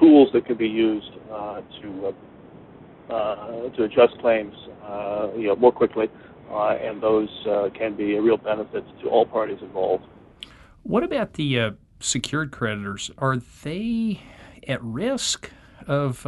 [0.00, 2.12] tools that can be used uh, to
[3.08, 4.52] uh, to adjust claims
[4.84, 6.08] uh, you know, more quickly,
[6.50, 7.28] and those
[7.78, 10.02] can be a real benefit to all parties involved.
[10.86, 13.10] What about the secured creditors?
[13.18, 14.20] Are they
[14.68, 15.50] at risk
[15.88, 16.24] of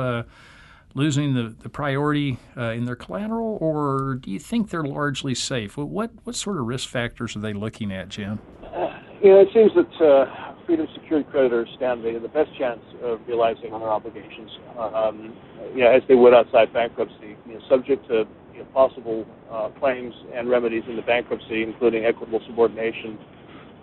[0.95, 5.77] losing the, the priority uh, in their collateral, or do you think they're largely safe?
[5.77, 8.41] What what sort of risk factors are they looking at, Jim?
[8.65, 12.83] Uh, you know, it seems that uh, freedom secured creditors stand the, the best chance
[13.05, 15.37] of realizing on their obligations, um,
[15.73, 19.69] you know, as they would outside bankruptcy, you know, subject to you know, possible uh,
[19.79, 23.19] claims and remedies in the bankruptcy, including equitable subordination,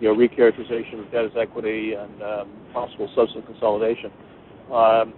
[0.00, 4.10] you know, recharacterization of debt as equity, and um, possible subsequent consolidation.
[4.72, 5.14] Um,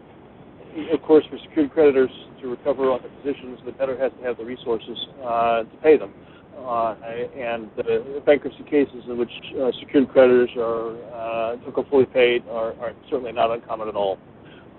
[0.92, 2.10] of course, for secured creditors
[2.40, 5.96] to recover on the positions, the debtor has to have the resources uh, to pay
[5.96, 6.12] them.
[6.58, 6.94] Uh,
[7.36, 9.30] and uh, bankruptcy cases in which
[9.62, 14.18] uh, secured creditors are uh, fully paid are, are, certainly not uncommon at all.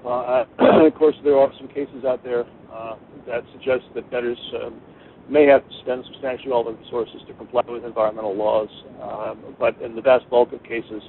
[0.05, 4.81] Uh, of course, there are some cases out there uh, that suggest that debtors um,
[5.29, 8.69] may have to spend substantially all their resources to comply with environmental laws,
[9.01, 11.01] um, but in the vast bulk of cases,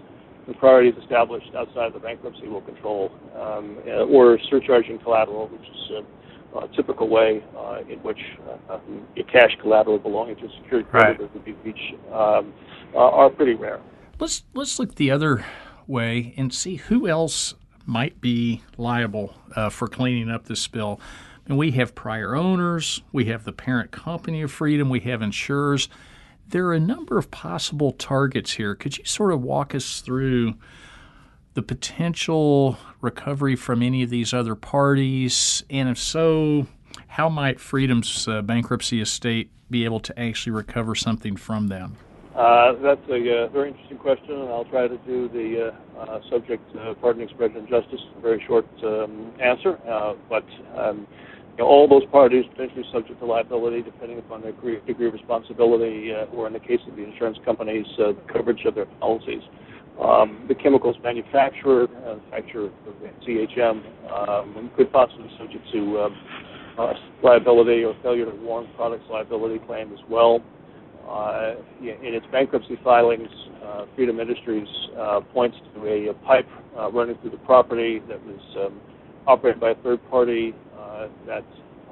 [0.46, 5.60] the priorities established outside of the bankruptcy will control, um, uh, or surcharging collateral, which
[5.60, 5.90] is
[6.54, 8.18] a, a typical way uh, in which
[8.68, 8.78] uh,
[9.16, 11.34] a cash collateral belonging to a secured creditor right.
[11.34, 12.52] would be reached, um,
[12.94, 13.80] uh, are pretty rare.
[14.18, 15.44] Let's let's look the other
[15.86, 17.54] way and see who else
[17.86, 21.00] might be liable uh, for cleaning up this spill.
[21.50, 25.88] And we have prior owners, we have the parent company of Freedom, we have insurers
[26.50, 28.74] there are a number of possible targets here.
[28.74, 30.54] Could you sort of walk us through
[31.54, 35.64] the potential recovery from any of these other parties?
[35.70, 36.66] And if so,
[37.06, 41.96] how might Freedom's uh, bankruptcy estate be able to actually recover something from them?
[42.34, 46.20] Uh, that's a uh, very interesting question, and I'll try to do the uh, uh,
[46.30, 46.62] subject,
[47.00, 49.78] pardon expression, justice, a very short um, answer.
[49.88, 50.44] Uh, but
[50.76, 51.06] um,
[51.60, 56.24] know, all those parties potentially subject to liability depending upon their degree, of responsibility uh,
[56.34, 59.42] or in the case of the insurance companies, uh, the coverage of their policies.
[60.00, 62.70] Um, the chemicals manufacturer, uh, manufacturer
[63.26, 66.16] CHM, um, could possibly be subject to um,
[66.78, 70.42] uh, liability or failure to warn products liability claim as well.
[71.06, 73.28] Uh, in its bankruptcy filings,
[73.64, 76.46] uh, Freedom Industries uh, points to a, a pipe
[76.78, 78.80] uh, running through the property that was um,
[79.26, 80.54] operated by a third party
[81.00, 81.44] uh, that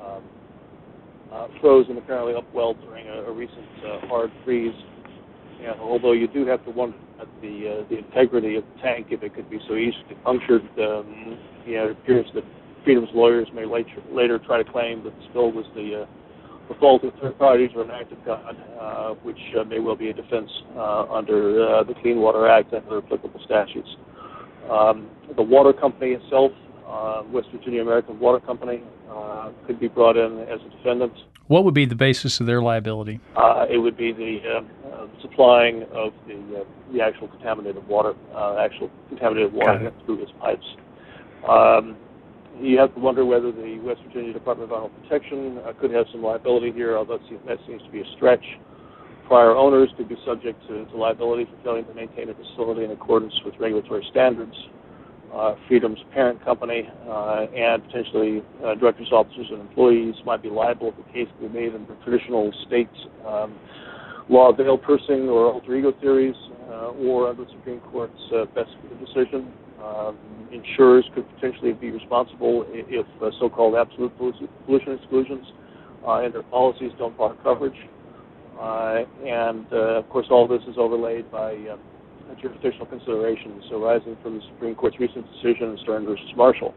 [0.05, 0.23] um,
[1.33, 4.75] uh, froze and apparently upwelled during a, a recent uh, hard freeze.
[5.61, 9.09] And although you do have to wonder at the uh, the integrity of the tank
[9.11, 12.45] if it could be so easily punctured, um, you know, it appears that
[12.85, 16.07] Freedom's lawyers may later, later try to claim that the spill was the uh,
[16.69, 19.97] the fault of third parties or an act of God, uh, which uh, may well
[19.97, 23.89] be a defense uh, under uh, the Clean Water Act and other applicable statutes.
[24.71, 26.53] Um, the water company itself
[26.89, 31.13] uh, West Virginia American Water Company uh, could be brought in as a defendant.
[31.47, 33.21] What would be the basis of their liability?
[33.37, 38.15] Uh, it would be the uh, uh, supplying of the uh, the actual contaminated water,
[38.59, 40.65] actual contaminated water through its pipes.
[41.49, 41.97] Um,
[42.61, 46.23] you have to wonder whether the West Virginia Department of Environmental Protection could have some
[46.23, 48.45] liability here, although that seems to be a stretch.
[49.29, 52.91] Prior owners could be subject to, to liability for failing to maintain a facility in
[52.91, 54.57] accordance with regulatory standards
[55.33, 60.89] uh, Freedom's parent company, uh, and potentially uh, directors, officers, and employees might be liable
[60.89, 62.89] if the case be made under traditional state
[63.27, 63.59] um,
[64.29, 66.37] law of veil piercing or alter ego theories,
[66.71, 68.71] uh, or under the Supreme Court's uh, best
[69.05, 69.53] decision.
[69.83, 70.19] Um,
[70.53, 75.47] insurers could potentially be responsible if uh, so-called absolute pollution exclusions
[76.07, 77.77] and their policies don't bar coverage.
[78.59, 81.55] and of course, all this is overlaid by
[82.37, 86.75] jurisdictional considerations arising from the Supreme Court's recent decision in Stern versus Marshall,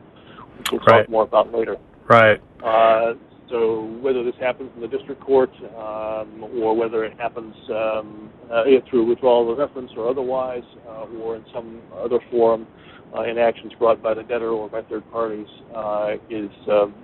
[0.57, 1.01] which we'll right.
[1.01, 1.77] talk more about later.
[2.07, 2.41] Right.
[2.63, 3.13] Uh,
[3.49, 8.63] so whether this happens in the district court um, or whether it happens um, uh,
[8.89, 12.65] through withdrawal of reference or otherwise uh, or in some other forum,
[13.13, 16.95] uh, in actions brought by the debtor or by third parties uh, is um,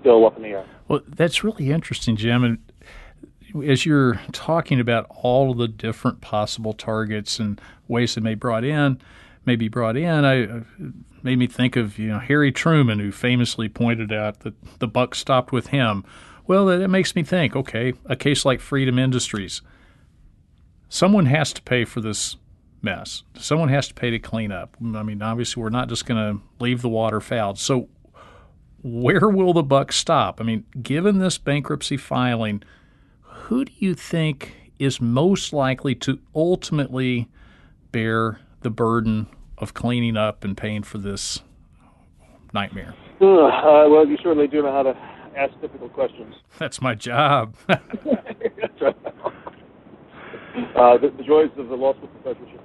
[0.00, 0.66] still up in the air.
[0.88, 2.44] Well, that's really interesting, Jim.
[2.44, 2.58] And
[3.62, 8.64] as you're talking about all of the different possible targets and ways that may brought
[8.64, 9.00] in,
[9.44, 10.60] may be brought in, I uh,
[11.22, 15.14] made me think of you know Harry Truman, who famously pointed out that the buck
[15.14, 16.04] stopped with him.
[16.46, 17.56] Well, that makes me think.
[17.56, 19.62] Okay, a case like Freedom Industries,
[20.88, 22.36] someone has to pay for this
[22.82, 23.24] mess.
[23.34, 24.76] Someone has to pay to clean up.
[24.80, 27.58] I mean, obviously, we're not just going to leave the water fouled.
[27.58, 27.88] So,
[28.82, 30.40] where will the buck stop?
[30.40, 32.62] I mean, given this bankruptcy filing,
[33.46, 37.28] who do you think is most likely to ultimately
[37.92, 39.28] bear the burden
[39.58, 41.42] of cleaning up and paying for this
[42.52, 42.94] nightmare?
[43.20, 44.94] Uh, well, you certainly do know how to
[45.36, 46.34] ask difficult questions.
[46.58, 47.54] That's my job.
[47.68, 48.96] That's right.
[50.74, 52.60] Uh, the, the, joys of the law school professorship.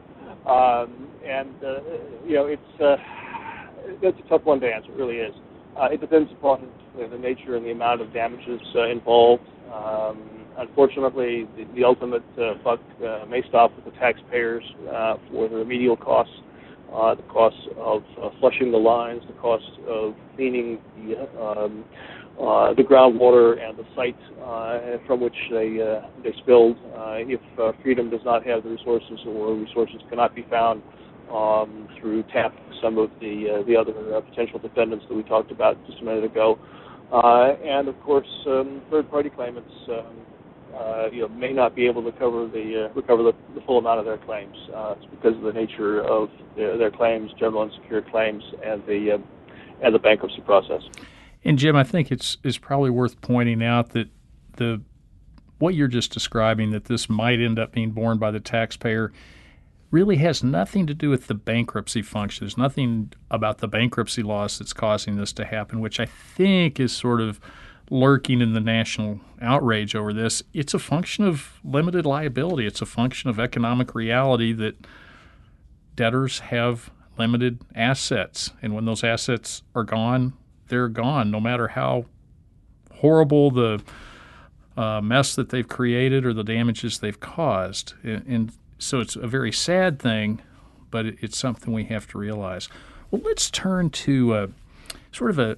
[0.48, 1.82] Um, and, uh,
[2.26, 2.96] you know, it's, uh,
[4.02, 5.36] that's a tough one to answer, it really is.
[5.80, 6.68] Uh, it depends upon
[6.98, 9.44] the nature and the amount of damages uh, involved.
[9.72, 12.80] Um, unfortunately, the, the ultimate uh, buck
[13.30, 14.64] may stop with the taxpayers
[15.32, 16.34] for the remedial costs.
[16.94, 21.86] Uh, the cost of uh, flushing the lines, the cost of cleaning the um,
[22.38, 26.76] uh, the groundwater and the site uh, from which they uh, they spilled.
[26.98, 30.82] Uh, if uh, Freedom does not have the resources or resources cannot be found
[31.34, 35.52] um, through TAP, some of the uh, the other uh, potential defendants that we talked
[35.52, 36.60] about just a minute ago,
[37.14, 39.72] uh, and of course um, third-party claimants.
[39.88, 40.18] Um,
[40.76, 43.78] uh, you know, may not be able to cover the uh, recover the, the full
[43.78, 44.56] amount of their claims.
[44.74, 49.12] Uh, it's because of the nature of their, their claims, general unsecured claims, and the
[49.14, 49.18] uh,
[49.82, 50.82] and the bankruptcy process.
[51.44, 54.10] And Jim, I think it's is probably worth pointing out that
[54.58, 54.82] the
[55.60, 59.12] what you're just describing that this might end up being borne by the taxpayer
[59.92, 62.46] really has nothing to do with the bankruptcy function.
[62.46, 66.96] There's nothing about the bankruptcy laws that's causing this to happen, which I think is
[66.96, 67.40] sort of
[67.92, 70.42] lurking in the national outrage over this.
[70.54, 72.66] It's a function of limited liability.
[72.66, 74.76] It's a function of economic reality that
[75.98, 78.52] debtors have limited assets.
[78.62, 80.34] And when those assets are gone,
[80.70, 82.06] they're gone, no matter how
[82.96, 83.84] horrible the
[84.78, 87.94] uh, mess that they've created or the damages they've caused.
[88.04, 90.42] And, and so it's a very sad thing,
[90.92, 92.70] but it, it's something we have to realize.
[93.10, 94.48] Well, let's turn to uh,
[95.12, 95.58] sort of a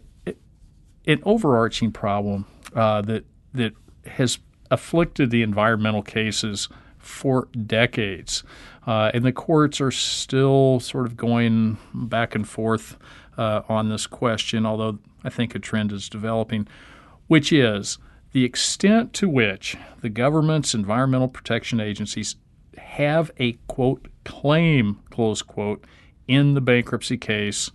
[1.05, 3.73] an overarching problem uh, that that
[4.05, 4.39] has
[4.71, 8.43] afflicted the environmental cases for decades,
[8.87, 12.97] uh, and the courts are still sort of going back and forth
[13.37, 16.67] uh, on this question, although I think a trend is developing,
[17.27, 17.97] which is
[18.31, 22.35] the extent to which the government's environmental protection agencies
[22.77, 25.85] have a quote claim close quote
[26.27, 27.69] in the bankruptcy case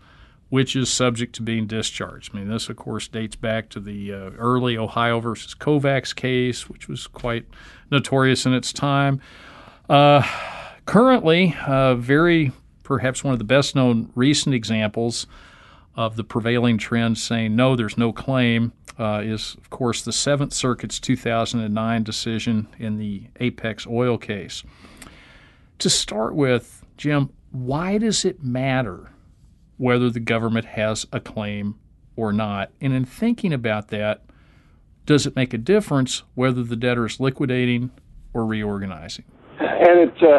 [0.50, 2.34] which is subject to being discharged.
[2.34, 6.68] I mean, this, of course, dates back to the uh, early Ohio versus Kovacs case,
[6.68, 7.46] which was quite
[7.90, 9.20] notorious in its time.
[9.88, 10.22] Uh,
[10.86, 15.26] currently, uh, very perhaps one of the best known recent examples
[15.94, 20.52] of the prevailing trend saying no, there's no claim uh, is, of course, the Seventh
[20.52, 24.64] Circuit's 2009 decision in the Apex oil case.
[25.80, 29.10] To start with, Jim, why does it matter
[29.78, 31.76] whether the government has a claim
[32.16, 32.70] or not?
[32.80, 34.22] And in thinking about that,
[35.06, 37.90] does it make a difference whether the debtor is liquidating
[38.34, 39.24] or reorganizing?
[39.58, 40.38] And it, uh,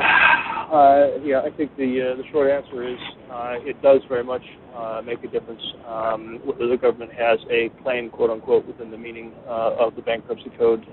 [0.71, 2.99] uh, yeah, I think the uh, the short answer is
[3.31, 4.43] uh, it does very much
[4.75, 8.97] uh, make a difference um, whether the government has a claim, quote unquote, within the
[8.97, 10.85] meaning uh, of the bankruptcy code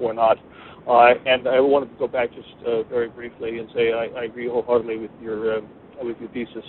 [0.00, 0.38] or not.
[1.26, 2.54] and I wanted to go back just
[2.88, 5.62] very briefly and say I, I agree wholeheartedly with your
[6.02, 6.64] with your thesis,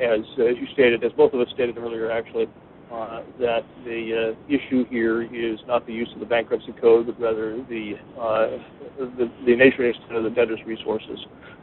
[0.00, 2.46] as as you stated, as both of us stated earlier, actually.
[2.90, 7.20] Uh, that the uh, issue here is not the use of the bankruptcy code, but
[7.20, 8.58] rather the uh,
[8.98, 11.20] the, the nature and extent of the debtor's resources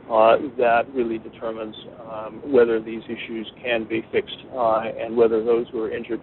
[0.09, 1.75] uh, that really determines
[2.09, 6.21] um, whether these issues can be fixed uh, and whether those who are injured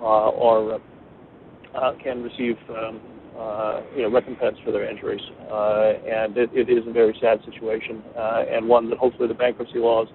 [0.00, 3.00] uh, are uh, can receive um,
[3.38, 5.20] uh, you know recompense for their injuries.
[5.50, 9.78] Uh, and it, it is a very sad situation and one that hopefully the bankruptcy
[9.78, 10.08] laws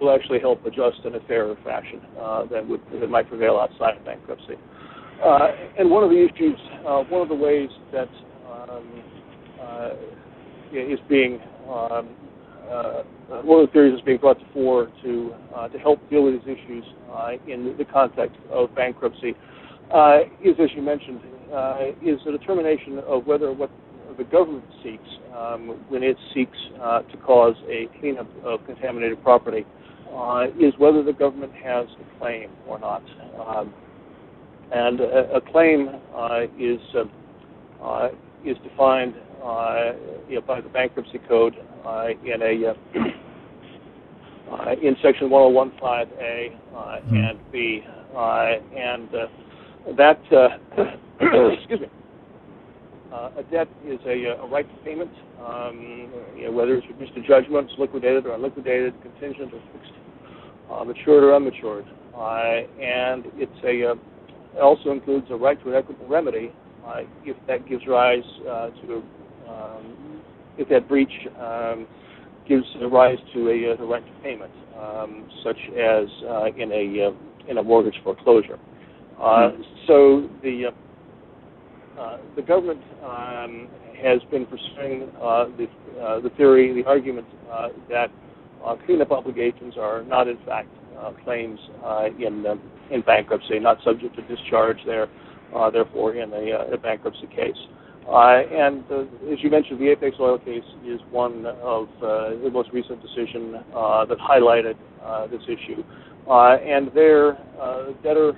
[0.00, 2.00] will actually help adjust in a fairer fashion
[2.50, 4.54] than would that might prevail outside of bankruptcy.
[5.78, 6.58] and one of the issues,
[7.08, 8.08] one of the ways that
[8.70, 9.02] um,
[10.72, 12.08] is being um,
[12.70, 13.02] uh,
[13.42, 16.34] one of the theories that's being brought to fore to uh, to help deal with
[16.34, 19.34] these issues uh, in the context of bankruptcy
[19.92, 21.20] uh, is, as you mentioned,
[21.52, 23.70] uh, is a determination of whether what
[24.18, 29.64] the government seeks um, when it seeks uh, to cause a cleanup of contaminated property
[30.14, 33.02] uh, is whether the government has a claim or not.
[33.46, 33.74] Um,
[34.72, 38.08] and a, a claim uh, is uh, uh,
[38.44, 39.14] is defined
[40.28, 41.54] you know, by the bankruptcy code
[42.24, 42.74] in a
[44.82, 47.14] in section 1015A mm-hmm.
[47.14, 47.84] and B,
[48.16, 49.08] and
[49.94, 50.20] that
[51.58, 51.86] excuse me.
[53.12, 55.10] Uh, a debt is a, a, right to payment,
[55.40, 59.92] um, you know, whether it's reduced to judgment, liquidated or unliquidated, contingent or fixed,
[60.70, 61.86] uh, matured or unmatured.
[62.14, 66.52] Uh, and it's a, it also includes a right to an equitable remedy
[66.86, 69.02] uh, if that gives rise uh, to,
[69.48, 70.22] um,
[70.58, 71.86] if that breach um,
[72.48, 77.14] gives rise to a, a right to payment, um, such as uh, in a
[77.48, 78.58] in a mortgage foreclosure.
[79.18, 79.62] Mm-hmm.
[79.86, 80.72] So the
[82.36, 83.68] the government um,
[84.02, 85.10] has been pursuing
[85.56, 85.66] the
[86.22, 87.26] the theory, the argument
[87.88, 88.10] that
[88.84, 90.68] cleanup obligations are not in fact
[91.24, 91.58] claims
[92.18, 92.44] in
[92.90, 95.08] in bankruptcy, not subject to discharge there,
[95.54, 97.56] uh, therefore in a, uh, a bankruptcy case.
[98.08, 99.00] Uh, and uh,
[99.32, 103.56] as you mentioned, the Apex Oil case is one of uh, the most recent decision
[103.74, 105.82] uh, that highlighted uh, this issue.
[106.30, 108.36] Uh, and there, uh, debtor um,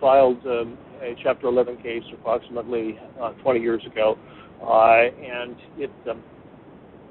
[0.00, 4.18] filed um, a Chapter 11 case approximately uh, 20 years ago,
[4.62, 6.22] uh, and it um,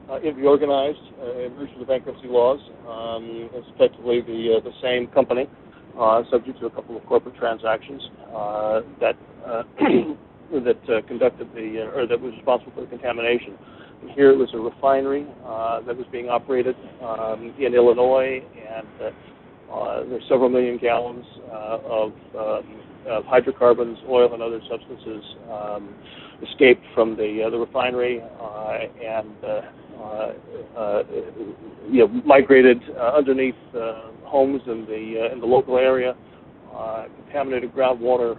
[0.09, 2.59] uh, it reorganized uh, in virtue of the bankruptcy laws.
[2.87, 5.49] Um, it's effectively the the same company
[6.31, 8.01] subject to a couple of corporate transactions
[8.99, 9.15] that
[10.51, 13.57] that conducted the or that was responsible for the contamination.
[14.01, 19.13] And here it was a refinery that was being operated um, in Illinois, and
[19.71, 25.93] uh, there's several million gallons uh, of, um, of hydrocarbons, oil, and other substances um,
[26.47, 31.03] escaped from the uh, the refinery uh, and uh,
[31.89, 33.55] you know migrated underneath
[34.23, 36.15] homes in the in the local area,
[37.25, 38.37] contaminated groundwater,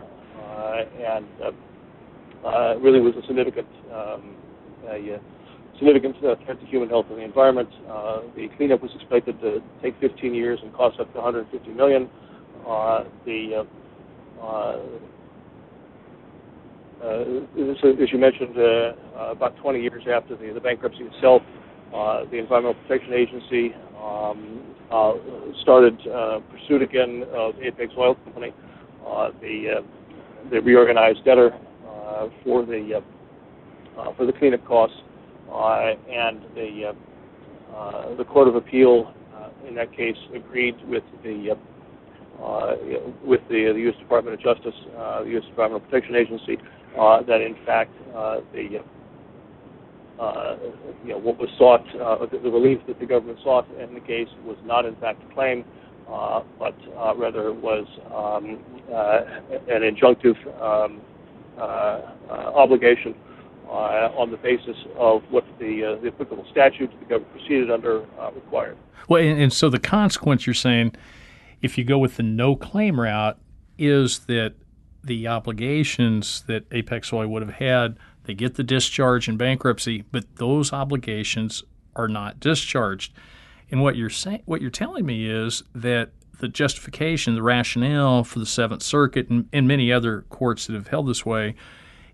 [0.99, 1.26] and
[2.83, 4.35] really was a significant um,
[5.79, 7.68] significant threat to human health and the environment.
[7.89, 12.09] Uh, the cleanup was expected to take 15 years and cost up to 150 million.
[12.66, 13.64] Uh, the
[14.43, 14.76] uh, uh
[17.81, 21.43] so as you mentioned, uh, about 20 years after the, the bankruptcy itself,
[21.95, 23.72] uh, the Environmental Protection Agency
[24.03, 24.74] um,
[25.62, 25.97] started
[26.51, 28.53] pursuit again of Apex Oil Company,
[29.41, 29.85] the
[30.51, 31.51] the reorganized debtor
[32.43, 33.01] for the
[34.16, 34.97] for the cleanup costs,
[35.51, 41.51] and the uh, uh, the Court of Appeal uh, in that case agreed with the
[41.53, 42.76] uh, uh,
[43.24, 43.99] with the, the U.S.
[43.99, 45.44] Department of Justice, uh, the U.S.
[45.59, 46.57] Of Protection Agency,
[46.99, 48.80] uh, that in fact uh, the
[50.20, 50.57] uh,
[51.05, 54.01] you know, what was sought, uh, the, the, relief that the government sought in the
[54.01, 55.64] case was not in fact a claim,
[56.11, 58.59] uh, but uh, rather was um,
[58.92, 59.20] uh,
[59.72, 61.01] an injunctive um,
[62.55, 63.14] obligation
[63.69, 68.03] Uh, on the basis of what the, uh, the applicable statute the government proceeded under
[68.19, 68.79] uh, required.
[69.11, 70.95] Well, and, and so the consequence you're saying,
[71.61, 73.39] if you go with the no claim route,
[73.77, 74.55] is that
[75.05, 77.99] the obligations that Apex Oil would have had
[78.29, 81.64] they get the discharge in bankruptcy, but those obligations
[81.97, 83.14] are not discharged.
[83.71, 88.39] And what you're saying, what you're telling me is that the justification, the rationale for
[88.39, 91.55] the Seventh Circuit and, and many other courts that have held this way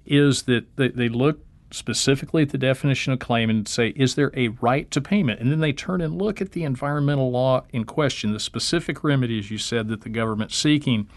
[0.07, 1.41] is that they, they look
[1.71, 5.41] specifically at the definition of claim and say, is there a right to payment?
[5.41, 9.51] And then they turn and look at the environmental law in question, the specific remedies
[9.51, 11.09] you said that the government's seeking,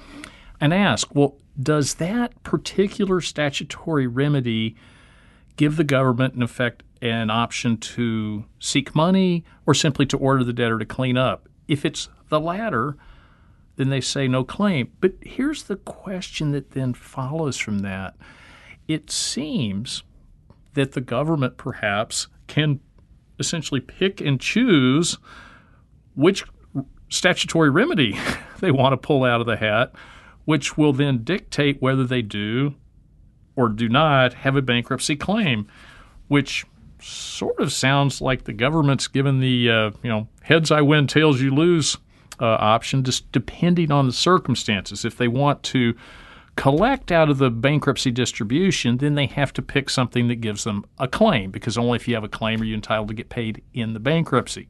[0.60, 4.76] and ask, well, does that particular statutory remedy
[5.56, 10.54] give the government, in effect, an option to seek money or simply to order the
[10.54, 11.48] debtor to clean up?
[11.68, 12.98] If it's the latter,
[13.76, 14.92] then they say no claim.
[15.00, 18.16] But here's the question that then follows from that.
[18.88, 20.04] It seems
[20.74, 22.80] that the government perhaps can
[23.40, 25.18] essentially pick and choose
[26.16, 26.44] which
[27.10, 28.18] statutory remedy
[28.60, 29.94] they want to pull out of the hat
[30.48, 32.74] which will then dictate whether they do
[33.58, 35.68] or do not have a bankruptcy claim,
[36.30, 36.66] which
[37.02, 41.42] sort of sounds like the government's given the uh, you know heads I win, tails
[41.42, 41.98] you lose
[42.40, 45.04] uh, option, just depending on the circumstances.
[45.04, 45.96] If they want to
[46.58, 50.84] collect out of the bankruptcy distribution, then they have to pick something that gives them
[50.98, 53.64] a claim, because only if you have a claim are you entitled to get paid
[53.74, 54.68] in the bankruptcy.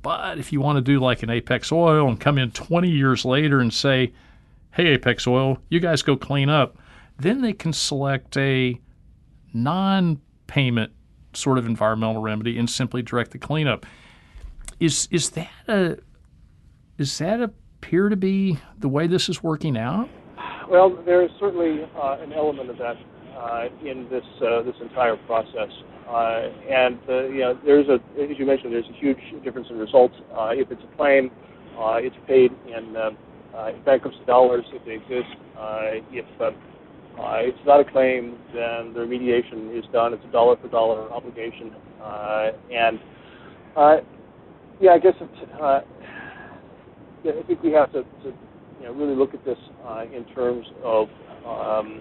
[0.00, 3.24] But if you want to do like an Apex Oil and come in 20 years
[3.24, 4.12] later and say,
[4.70, 6.78] hey, Apex Oil, you guys go clean up.
[7.18, 8.80] Then they can select a
[9.52, 10.92] non payment
[11.34, 13.84] sort of environmental remedy and simply direct the cleanup.
[14.78, 15.96] Is, is that a,
[16.96, 20.08] Does that appear to be the way this is working out?
[20.70, 22.96] Well, there is certainly uh, an element of that
[23.38, 25.70] uh, in this uh, this entire process.
[26.08, 29.78] Uh, and uh, you know, there's a, as you mentioned, there's a huge difference in
[29.78, 30.14] results.
[30.36, 31.30] Uh, if it's a claim,
[31.78, 33.10] it's paid in, uh,
[33.86, 35.36] bankruptcy dollars if they exist.
[36.12, 40.12] If it's not a claim, then the remediation is done.
[40.12, 41.72] It's a dollar for dollar obligation.
[42.70, 42.98] And
[44.80, 45.82] yeah, I guess it's, I
[47.46, 48.32] think we have to, to
[48.88, 51.08] know, really look at this uh, in terms of
[51.46, 52.00] um,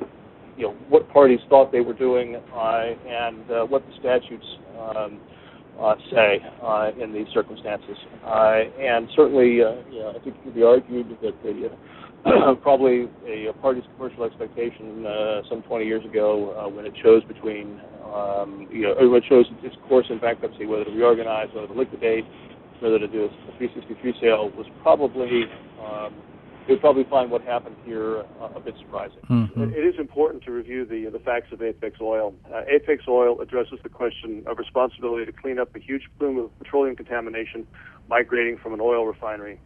[0.58, 4.46] you know what parties thought they were doing uh, and uh, what the statutes
[4.80, 5.20] um,
[5.80, 6.42] uh, say
[7.02, 7.98] in these circumstances.
[8.26, 11.70] And certainly, you know, I think it could be argued that the,
[12.62, 17.24] probably a, a, party's commercial expectation uh, some 20 years ago uh, when it chose
[17.26, 21.68] between, um, you know, when it chose its course in bankruptcy, whether to reorganize, whether
[21.68, 22.26] to liquidate,
[22.80, 25.44] whether to do a 363 sale, was probably
[25.84, 26.14] um,
[26.68, 29.20] you'd probably find what happened here uh, a bit surprising.
[29.30, 29.74] Mm-hmm.
[29.74, 32.34] It is important to review the the facts of Apex Oil.
[32.54, 36.60] Uh, Apex Oil addresses the question of responsibility to clean up a huge plume of
[36.60, 37.68] petroleum contamination
[38.10, 39.60] migrating from an oil refinery.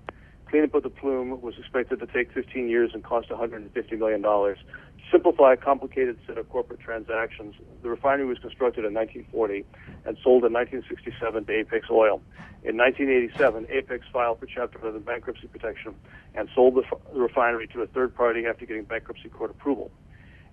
[0.50, 4.58] Cleanup of the plume was expected to take 15 years and cost 150 million dollars
[5.12, 9.66] simplify a complicated set of corporate transactions, the refinery was constructed in 1940
[10.06, 12.22] and sold in 1967 to Apex Oil.
[12.64, 15.96] In 1987, Apex filed for Chapter 11 bankruptcy protection
[16.36, 16.84] and sold the,
[17.14, 19.92] the refinery to a third party after getting bankruptcy court approval.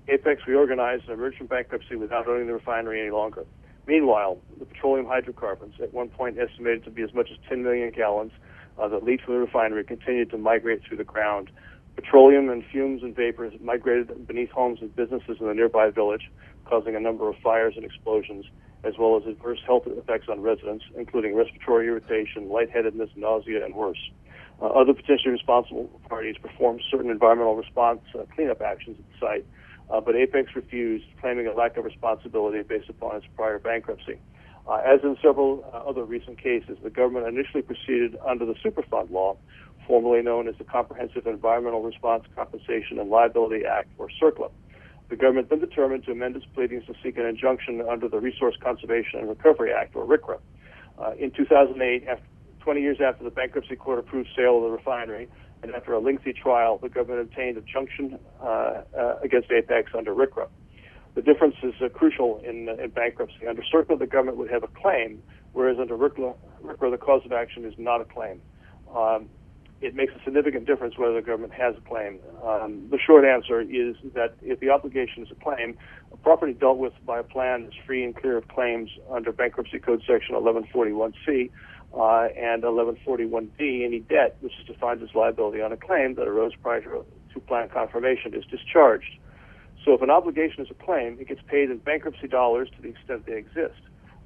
[0.09, 3.45] Apex reorganized and emerged from bankruptcy without owning the refinery any longer.
[3.87, 7.91] Meanwhile, the petroleum hydrocarbons, at one point estimated to be as much as 10 million
[7.91, 8.33] gallons,
[8.79, 11.51] uh, that leaked from the refinery continued to migrate through the ground
[11.99, 16.31] Petroleum and fumes and vapors migrated beneath homes and businesses in the nearby village,
[16.65, 18.45] causing a number of fires and explosions,
[18.85, 23.99] as well as adverse health effects on residents, including respiratory irritation, lightheadedness, nausea, and worse.
[24.63, 29.47] Uh, other potentially responsible parties performed certain environmental response uh, cleanup actions at the site,
[29.91, 34.21] uh, but Apex refused, claiming a lack of responsibility based upon its prior bankruptcy.
[34.69, 39.11] Uh, as in several uh, other recent cases, the government initially proceeded under the Superfund
[39.11, 39.37] law,
[39.89, 44.51] formerly known as the Comprehensive Environmental Response Compensation and Liability Act, or CERCLA.
[45.09, 48.55] The government then determined to amend its pleadings to seek an injunction under the Resource
[48.63, 50.39] Conservation and Recovery Act, or RCRA.
[50.99, 52.25] Uh, in 2008, after,
[52.61, 55.29] 20 years after the bankruptcy court approved sale of the refinery,
[55.63, 60.15] and after a lengthy trial, the government obtained a injunction uh, uh, against Apex under
[60.15, 60.49] RCRA.
[61.15, 63.47] The difference is uh, crucial in, in bankruptcy.
[63.49, 65.23] Under CERCLA, the government would have a claim,
[65.53, 68.43] whereas under RCRA the cause of action is not a claim.
[68.95, 69.29] Um,
[69.81, 72.19] it makes a significant difference whether the government has a claim.
[72.45, 75.77] Um, the short answer is that if the obligation is a claim,
[76.13, 79.79] a property dealt with by a plan is free and clear of claims under Bankruptcy
[79.79, 81.51] Code Section 1141C
[81.95, 83.85] uh, and 1141D.
[83.85, 87.05] Any debt, which is defined as liability on a claim that arose prior to,
[87.35, 89.19] to plan confirmation, is discharged.
[89.85, 92.89] So if an obligation is a claim, it gets paid in bankruptcy dollars to the
[92.89, 93.81] extent they exist.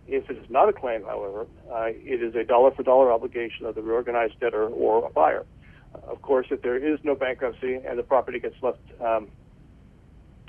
[0.06, 3.66] If it is not a claim, however, uh, it is a dollar for dollar obligation
[3.66, 5.44] of the reorganized debtor or a buyer.
[5.94, 9.28] Of course, if there is no bankruptcy and the property gets left um,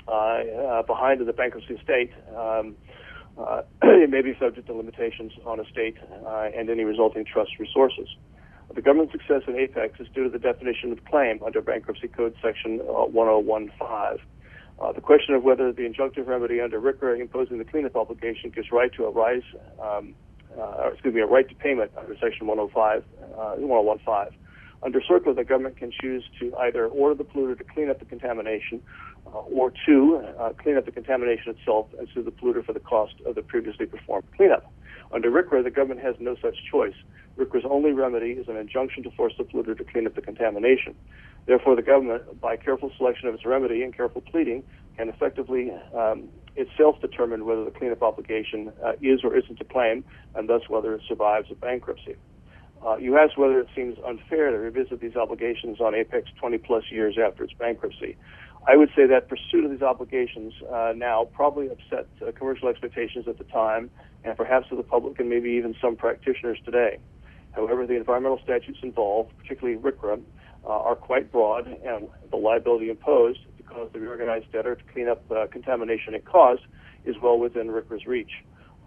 [0.08, 2.76] uh, uh, behind in the bankruptcy estate, um,
[3.38, 5.96] uh, it may be subject to limitations on estate
[6.26, 8.08] uh, and any resulting trust resources.
[8.74, 12.34] The government's success in Apex is due to the definition of claim under Bankruptcy Code
[12.42, 14.26] Section 1015.
[14.80, 18.72] Uh, the question of whether the injunctive remedy under RCRA imposing the cleanup obligation gives
[18.72, 19.42] right to a rise,
[19.80, 20.14] um,
[20.58, 23.04] uh, excuse me, a right to payment under Section 105,
[23.38, 24.38] uh, 1015.
[24.82, 28.04] Under CERCLA, the government can choose to either order the polluter to clean up the
[28.04, 28.82] contamination,
[29.26, 32.80] uh, or two, uh, clean up the contamination itself and sue the polluter for the
[32.80, 34.70] cost of the previously performed cleanup.
[35.12, 36.94] Under RCRA, the government has no such choice.
[37.38, 40.94] RCRA's only remedy is an injunction to force the polluter to clean up the contamination.
[41.46, 44.62] Therefore, the government, by careful selection of its remedy and careful pleading,
[44.96, 50.04] can effectively um, itself determine whether the cleanup obligation uh, is or isn't a claim,
[50.34, 52.16] and thus whether it survives a bankruptcy.
[52.84, 56.84] Uh, you asked whether it seems unfair to revisit these obligations on Apex 20 plus
[56.90, 58.16] years after its bankruptcy.
[58.66, 63.26] I would say that pursuit of these obligations uh, now probably upset uh, commercial expectations
[63.28, 63.90] at the time,
[64.22, 66.98] and perhaps to the public and maybe even some practitioners today.
[67.52, 70.20] However, the environmental statutes involved, particularly RCRA,
[70.66, 75.08] uh, are quite broad, and the liability imposed to cause the reorganized debtor to clean
[75.08, 76.62] up the contamination it caused
[77.04, 78.30] is well within RCRA's reach.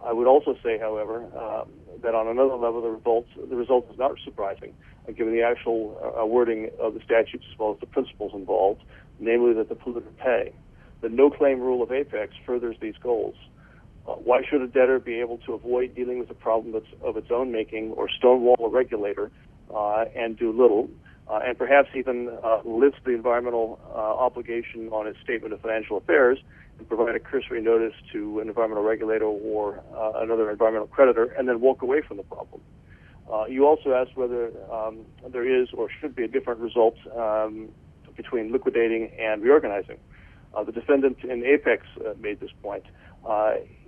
[0.03, 1.69] I would also say, however, um,
[2.01, 4.73] that on another level, the results the result is not surprising,
[5.07, 8.83] uh, given the actual uh, wording of the statutes as well as the principles involved,
[9.19, 10.53] namely that the polluter pay.
[11.01, 13.35] The no-claim rule of Apex furthers these goals.
[14.07, 17.17] Uh, why should a debtor be able to avoid dealing with a problem that's of
[17.17, 19.31] its own making or stonewall a regulator
[19.73, 20.89] uh, and do little
[21.29, 25.97] uh, and perhaps even uh, lifts the environmental uh, obligation on its statement of financial
[25.97, 26.39] affairs
[26.77, 31.47] and provide a cursory notice to an environmental regulator or uh, another environmental creditor, and
[31.47, 32.61] then walk away from the problem.
[33.31, 34.99] Uh, you also asked whether um,
[35.29, 37.67] there is or should be a different result um,
[38.15, 39.97] between liquidating and reorganizing.
[40.53, 41.85] Uh, the defendant in Apex
[42.19, 42.83] made this point.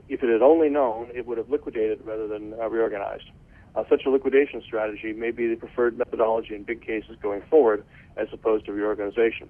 [0.10, 3.30] If it had only known, it would have liquidated rather than reorganized.
[3.76, 7.84] Uh, such a liquidation strategy may be the preferred methodology in big cases going forward
[8.18, 9.48] as opposed to reorganization.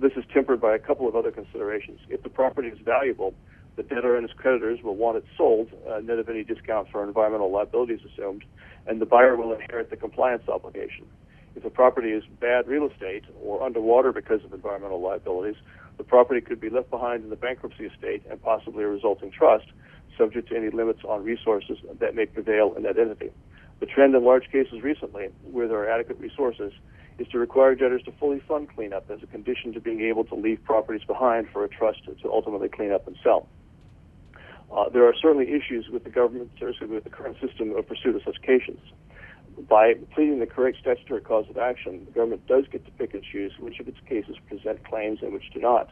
[0.00, 1.98] this is tempered by a couple of other considerations.
[2.08, 3.34] If the property is valuable,
[3.76, 5.68] the debtor and his creditors will want it sold,
[6.02, 8.44] net of any discount for environmental liabilities assumed,
[8.86, 11.06] and the buyer will inherit the compliance obligation.
[11.54, 15.56] If the property is bad real estate or underwater because of environmental liabilities,
[15.96, 19.66] the property could be left behind in the bankruptcy estate and possibly a resulting trust,
[20.16, 23.30] subject to any limits on resources that may prevail in that entity.
[23.80, 26.72] The trend in large cases recently, where there are adequate resources,
[27.18, 30.34] is to require debtors to fully fund cleanup as a condition to being able to
[30.34, 33.48] leave properties behind for a trust to ultimately clean up and sell.
[34.70, 38.14] Uh, there are certainly issues with the government, seriously with the current system of pursuit
[38.14, 38.78] of such cases.
[39.68, 43.22] By pleading the correct statutory cause of action, the government does get to pick and
[43.24, 45.90] choose which of its cases present claims and which do not.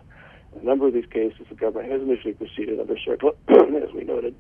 [0.60, 3.34] A number of these cases, the government has initially proceeded under CERCLA,
[3.82, 4.34] as we noted,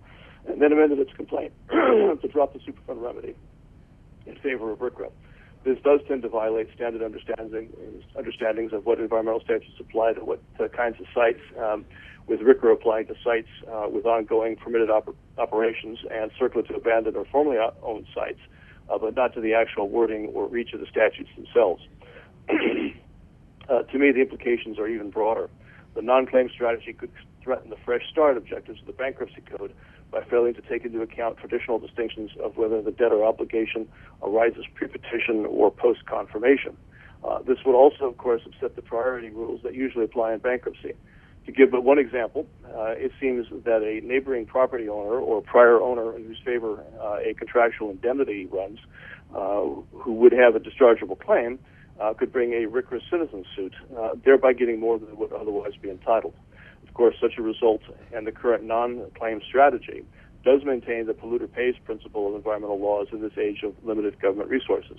[0.48, 3.34] and then amended its complaint to drop the Superfund remedy
[4.26, 5.10] in favor of RCRA.
[5.64, 7.70] This does tend to violate standard understanding,
[8.16, 11.40] understandings of what environmental statutes apply to what uh, kinds of sites.
[11.58, 11.84] Um,
[12.26, 17.16] with RCRA applying to sites uh, with ongoing permitted op- operations and CERCLA to abandoned
[17.16, 18.40] or formerly owned sites,
[18.90, 21.82] uh, but not to the actual wording or reach of the statutes themselves.
[23.68, 25.48] uh, to me, the implications are even broader.
[25.96, 27.10] The non-claim strategy could
[27.42, 29.72] threaten the fresh start objectives of the bankruptcy code
[30.10, 33.88] by failing to take into account traditional distinctions of whether the debtor obligation
[34.22, 36.76] arises pre-petition or post-confirmation.
[37.24, 40.92] Uh, this would also, of course, upset the priority rules that usually apply in bankruptcy.
[41.46, 45.80] To give but one example, uh, it seems that a neighboring property owner or prior
[45.80, 48.80] owner in whose favor uh, a contractual indemnity runs,
[49.34, 51.58] uh, who would have a dischargeable claim,
[52.00, 55.90] uh, could bring a RCRA citizen suit, uh, thereby getting more than would otherwise be
[55.90, 56.34] entitled.
[56.86, 57.82] Of course, such a result
[58.12, 60.04] and the current non-claim strategy
[60.44, 64.48] does maintain the polluter pays principle of environmental laws in this age of limited government
[64.48, 64.98] resources.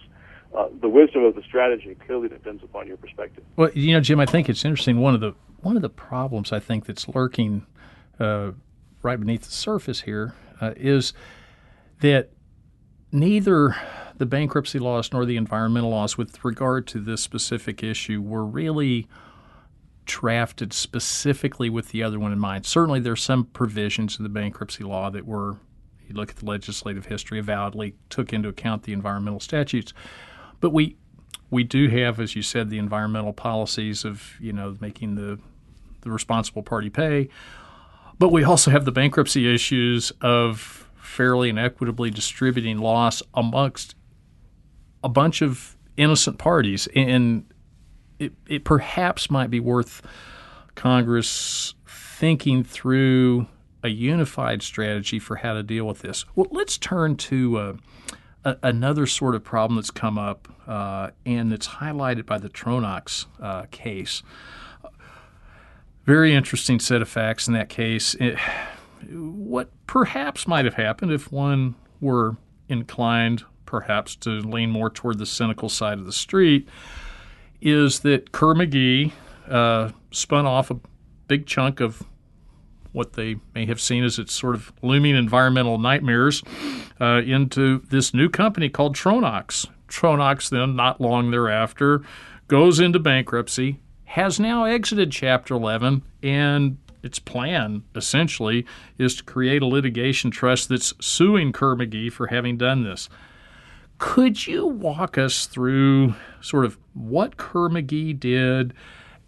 [0.55, 3.43] Uh, the wisdom of the strategy clearly depends upon your perspective.
[3.55, 4.99] Well, you know, Jim, I think it's interesting.
[4.99, 7.65] One of the one of the problems I think that's lurking
[8.19, 8.51] uh,
[9.01, 11.13] right beneath the surface here uh, is
[12.01, 12.29] that
[13.11, 13.75] neither
[14.17, 19.07] the bankruptcy laws nor the environmental laws, with regard to this specific issue, were really
[20.05, 22.65] drafted specifically with the other one in mind.
[22.65, 25.57] Certainly, there's some provisions in the bankruptcy law that were,
[26.07, 29.93] you look at the legislative history, avowedly took into account the environmental statutes.
[30.59, 30.97] But we
[31.49, 35.39] we do have, as you said, the environmental policies of you know making the
[36.01, 37.29] the responsible party pay,
[38.17, 43.95] but we also have the bankruptcy issues of fairly and equitably distributing loss amongst
[45.03, 47.45] a bunch of innocent parties, and
[48.19, 50.01] it, it perhaps might be worth
[50.75, 53.47] Congress thinking through
[53.83, 56.25] a unified strategy for how to deal with this.
[56.35, 57.57] Well, let's turn to.
[57.57, 57.73] Uh,
[58.47, 63.25] a, another sort of problem that's come up, uh, and it's highlighted by the Tronox
[63.41, 64.23] uh, case.
[66.05, 68.13] Very interesting set of facts in that case.
[68.15, 68.37] It,
[69.09, 72.37] what perhaps might have happened if one were
[72.69, 76.67] inclined, perhaps, to lean more toward the cynical side of the street,
[77.61, 79.11] is that Kerr-McGee
[79.49, 80.79] uh, spun off a
[81.27, 82.03] big chunk of
[82.91, 86.41] what they may have seen as its sort of looming environmental nightmares
[86.99, 89.67] uh, into this new company called Tronox.
[89.87, 92.01] Tronox, then, not long thereafter,
[92.47, 96.77] goes into bankruptcy, has now exited Chapter 11, and
[97.07, 98.65] its plan, essentially,
[98.99, 103.09] is to create a litigation trust that's suing Kerr-McGee for having done this.
[103.97, 108.73] Could you walk us through sort of what Kerr-McGee did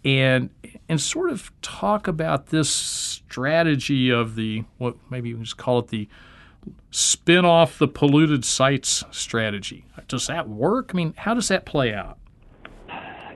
[0.04, 0.50] and
[0.88, 5.88] and sort of talk about this strategy of the what maybe we just call it
[5.88, 6.08] the
[6.90, 9.84] spin off the polluted sites strategy.
[10.08, 10.90] Does that work?
[10.92, 12.18] I mean, how does that play out?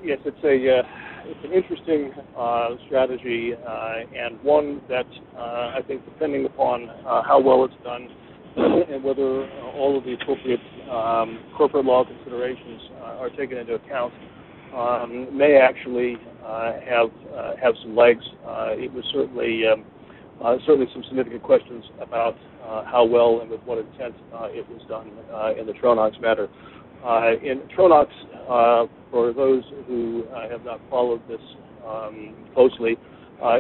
[0.03, 0.83] Yes, it's a uh,
[1.27, 5.07] it's an interesting uh, strategy uh, and one that
[5.37, 8.09] uh, I think, depending upon uh, how well it's done
[8.57, 10.61] and whether all of the appropriate
[10.91, 14.13] um, corporate law considerations uh, are taken into account,
[14.77, 18.25] um, may actually uh, have uh, have some legs.
[18.47, 19.85] Uh, it was certainly um,
[20.43, 24.69] uh, certainly some significant questions about uh, how well and with what intent uh, it
[24.69, 26.49] was done uh, in the Tronox matter.
[27.43, 28.09] in Tronox,
[28.47, 31.41] for those who have not followed this
[31.87, 32.93] um, closely,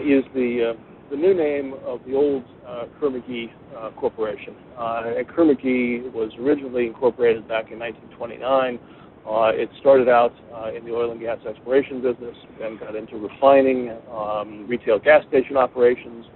[0.02, 0.76] is the
[1.10, 4.54] the new name of the old uh, Kerr-McGee uh, Corporation.
[4.76, 8.78] Uh, Kerr-McGee was originally incorporated back in 1929.
[9.24, 13.16] Uh, it started out uh, in the oil and gas exploration business, then got into
[13.16, 16.26] refining, um, retail gas station operations,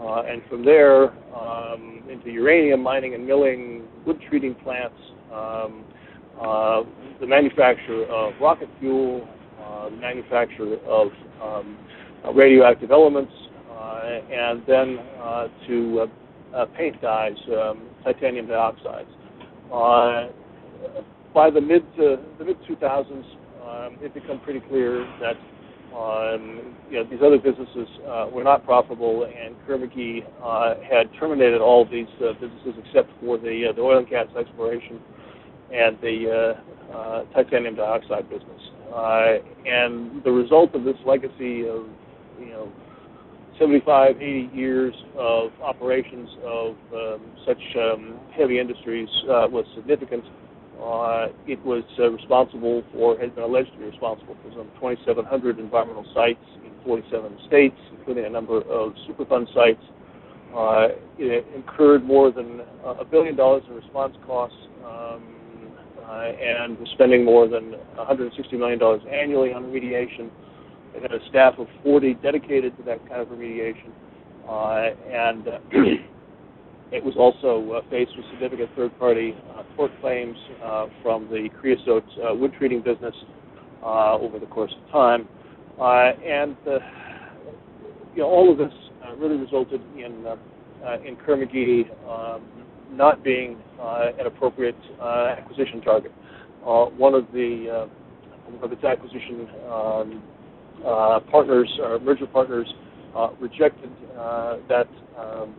[0.00, 4.96] uh, and from there um, into uranium mining and milling, wood treating plants,
[5.32, 5.84] um,
[6.40, 6.82] uh,
[7.20, 9.26] the manufacture of rocket fuel,
[9.60, 11.08] uh, the manufacture of
[11.42, 11.78] um,
[12.34, 13.32] radioactive elements,
[13.70, 16.08] uh, and then uh, to
[16.76, 19.08] paint dyes, um, titanium dioxides.
[21.32, 23.10] by the mid the mid 2000s,
[23.64, 25.36] um, it became pretty clear that
[25.94, 31.60] um, you know, these other businesses uh, were not profitable, and Kerr-McGee uh, had terminated
[31.60, 35.00] all of these uh, businesses except for the, the oil and gas exploration
[35.72, 36.56] and the
[37.34, 38.60] titanium dioxide business.
[39.66, 41.86] and the result of this legacy of
[42.38, 42.72] you know
[43.58, 50.24] 75, 80 years of operations of um, such um, heavy industries uh, was significant.
[50.82, 55.60] Uh, it was uh, responsible for, has been alleged to be responsible for some 2,700
[55.60, 59.82] environmental sites in 47 states, including a number of Superfund sites.
[60.54, 60.88] Uh,
[61.18, 65.22] it incurred more than a billion dollars in response costs um,
[66.08, 68.80] uh, and was spending more than $160 million
[69.12, 70.30] annually on remediation.
[70.92, 73.90] They had a staff of 40 dedicated to that kind of remediation,
[74.48, 75.58] uh, and uh,
[76.92, 82.04] it was also uh, faced with significant third-party uh, tort claims uh, from the creosote
[82.22, 83.14] uh, wood treating business
[83.82, 85.28] uh, over the course of time,
[85.80, 86.78] uh, and uh,
[88.14, 88.72] you know all of this
[89.04, 90.36] uh, really resulted in uh,
[90.86, 92.42] uh, in Kerr-McGee um,
[92.96, 96.12] not being uh, an appropriate uh, acquisition target.
[96.66, 97.88] Uh, one of the
[98.62, 100.22] of its acquisition um,
[101.30, 102.66] partners, or merger partners,
[103.40, 103.90] rejected
[104.68, 104.88] that
[105.18, 105.54] um,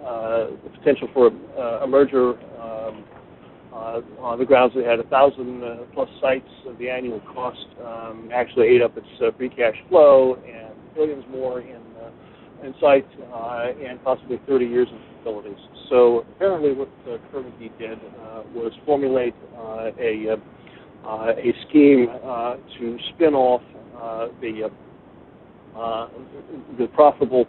[0.00, 1.28] the potential for
[1.82, 3.04] a merger um,
[4.20, 5.62] on the grounds that it had a thousand
[5.94, 6.48] plus sites.
[6.78, 11.81] The annual cost um, actually ate up its free cash flow and billions more in
[12.64, 15.58] in sites uh, and possibly 30 years of facilities.
[15.88, 19.34] So apparently, what uh, Kerr-McGee did uh, was formulate
[19.98, 20.36] a
[21.04, 22.06] a scheme
[22.78, 23.62] to spin off
[24.00, 24.70] uh, the
[25.76, 26.08] uh,
[26.78, 27.46] the profitable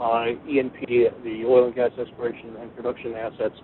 [0.00, 3.54] uh, E&P, the oil and gas exploration and production assets,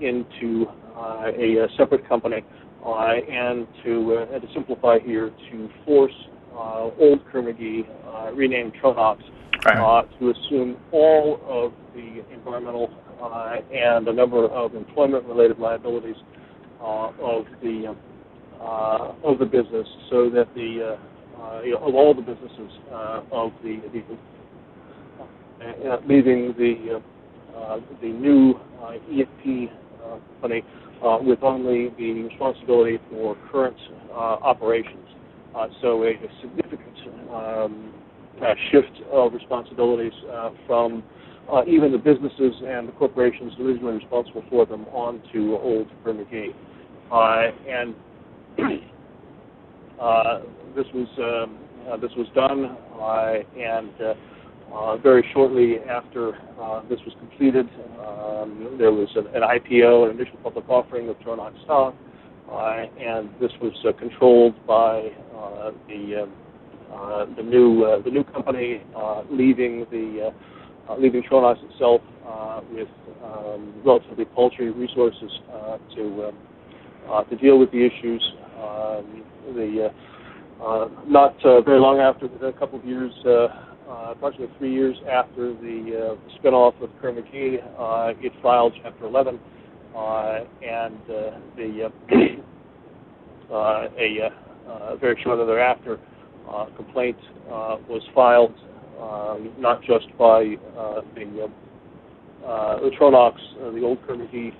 [0.00, 0.66] into
[0.96, 2.42] a, separate company,
[2.84, 6.14] and to and to simplify here, to force
[6.98, 7.84] old Kerr-McGee,
[8.34, 9.18] renamed Tronox,
[9.64, 9.78] right.
[9.78, 12.90] Uh, to assume all of the environmental
[13.22, 16.16] uh, and a number of employment-related liabilities
[16.80, 17.94] uh, of the
[18.60, 20.98] of the business, so that the
[21.38, 24.02] uh, of all the businesses uh, of the, the
[25.88, 27.00] uh, leaving the
[28.00, 28.54] the new
[29.10, 29.70] E&P
[30.40, 30.62] company
[31.22, 33.76] with only the responsibility for current
[34.12, 35.06] operations.
[35.82, 36.96] so a, a significant
[37.30, 37.92] um,
[38.70, 40.12] shift of responsibilities
[40.66, 41.02] from
[41.52, 46.54] uh, even the businesses and the corporations originally responsible for them onto old Kerr-McGee.
[47.10, 47.94] Uh, and
[50.00, 50.40] uh,
[50.76, 51.58] this was um,
[51.90, 53.90] uh, this was done, uh, and
[54.72, 56.32] uh, very shortly after
[56.88, 57.66] this was completed,
[57.98, 61.94] um, there was an, an, IPO, an initial public offering of Tronox stock,
[63.00, 65.08] and this was controlled by
[65.88, 66.28] the
[66.92, 70.32] Uh, the new uh, the new company uh, leaving the
[70.98, 72.00] leaving Tronox itself
[72.72, 72.88] with
[73.22, 75.30] um, relatively paltry resources
[75.94, 76.32] to
[77.10, 78.22] uh, to deal with the issues.
[78.58, 79.24] Um,
[79.54, 79.90] the
[80.62, 83.48] uh, not uh, very long after, a couple of years, uh,
[84.12, 87.58] approximately three years after the spinoff of Kerr-McGee,
[88.22, 89.40] it filed Chapter 11,
[90.62, 90.98] and
[91.56, 91.90] the
[93.50, 95.98] a very shortly thereafter,
[96.48, 97.16] uh, complaint
[97.46, 98.54] uh, was filed
[99.00, 101.48] um, not just by uh, the,
[102.42, 103.34] the Tronox,
[103.74, 104.52] the old Kerr-McGee,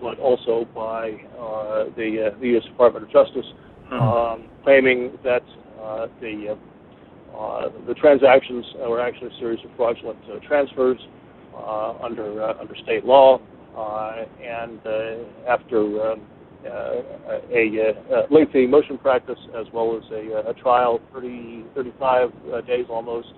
[0.00, 1.12] but also by
[1.96, 2.64] the, the U.S.
[2.64, 3.46] Department of Justice,
[3.90, 3.94] mm-hmm.
[3.94, 5.42] um, claiming that
[5.82, 6.56] uh, the
[7.36, 10.98] uh, the transactions were actually a series of fraudulent uh, transfers
[12.02, 13.38] under under state law,
[14.42, 14.80] and
[15.46, 16.20] after um,
[16.66, 22.30] a, a, lengthy motion practice as well as a, a trial, 30, 35
[22.66, 23.28] days almost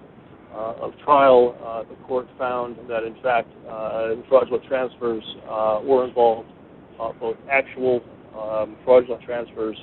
[0.54, 5.22] uh, of trial, uh, the court found that in fact uh, fraudulent transfers
[5.84, 6.48] were involved,
[7.20, 8.00] both actual
[8.36, 9.76] um, fraudulent transfers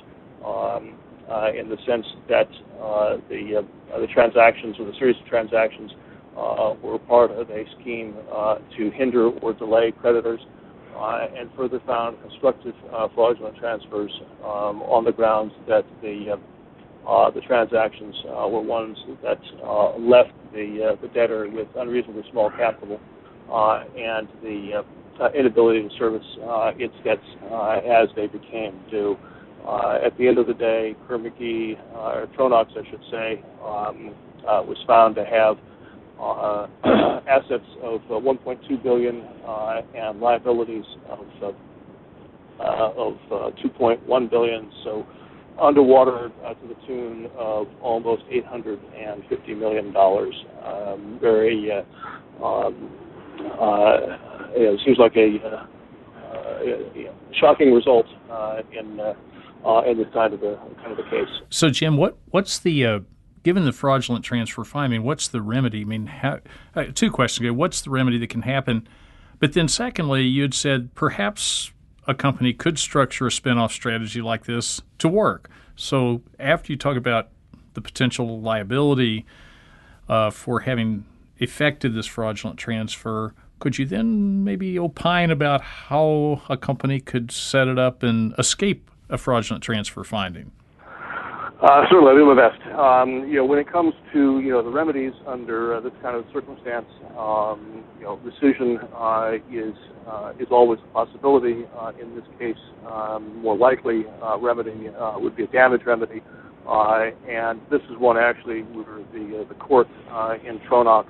[0.44, 0.98] um,
[1.30, 2.48] uh, in the sense that
[2.80, 5.90] uh, the uh, the transactions or the series of transactions
[6.36, 10.40] uh, were part of a scheme uh, to hinder or delay creditors,
[10.96, 12.74] uh, and further found constructive
[13.14, 14.10] fraudulent transfers
[14.44, 16.38] um, on the grounds that the
[17.34, 19.40] the transactions were ones that
[19.98, 23.00] left the the debtor with unreasonably small capital
[23.96, 24.82] and the
[25.38, 26.26] inability to service
[26.78, 27.20] its debts
[27.84, 29.16] as they became due.
[29.66, 34.14] Uh, at the end of the day, Kerr-McGee, uh, or Tronox, I should say, um,
[34.46, 35.56] uh, was found to have
[36.20, 36.66] uh,
[37.28, 41.26] assets of uh, 1.2 billion uh, and liabilities of
[42.58, 43.14] of
[43.64, 44.72] 2.1 billion.
[44.84, 45.06] So
[45.60, 50.34] underwater to the tune of almost 850 million dollars.
[50.64, 51.70] Um, very
[52.42, 52.90] um,
[54.54, 55.66] it seems like a
[57.38, 58.06] shocking result
[58.72, 59.00] in
[59.66, 61.28] uh, in this kind of a kind of a case.
[61.50, 62.98] So, Jim, what what's the uh,
[63.46, 65.82] given the fraudulent transfer mean, what's the remedy?
[65.82, 66.40] I mean, how,
[66.74, 67.48] uh, two questions.
[67.52, 68.88] What's the remedy that can happen?
[69.38, 71.70] But then, secondly, you had said perhaps
[72.08, 75.48] a company could structure a spinoff strategy like this to work.
[75.76, 77.28] So, after you talk about
[77.74, 79.24] the potential liability
[80.08, 81.04] uh, for having
[81.38, 87.68] effected this fraudulent transfer, could you then maybe opine about how a company could set
[87.68, 90.50] it up and escape a fraudulent transfer finding?
[91.62, 92.60] Uh, certainly, I do my best.
[92.76, 96.14] Um, you know, when it comes to you know the remedies under uh, this kind
[96.14, 96.84] of circumstance,
[97.16, 99.74] um, you know, rescission uh, is
[100.06, 101.64] uh, is always a possibility.
[101.80, 102.60] Uh, in this case,
[102.92, 106.20] um, more likely uh, remedy would be a damage remedy,
[106.68, 109.88] and this is one actually where the the court
[110.44, 111.06] in Tronox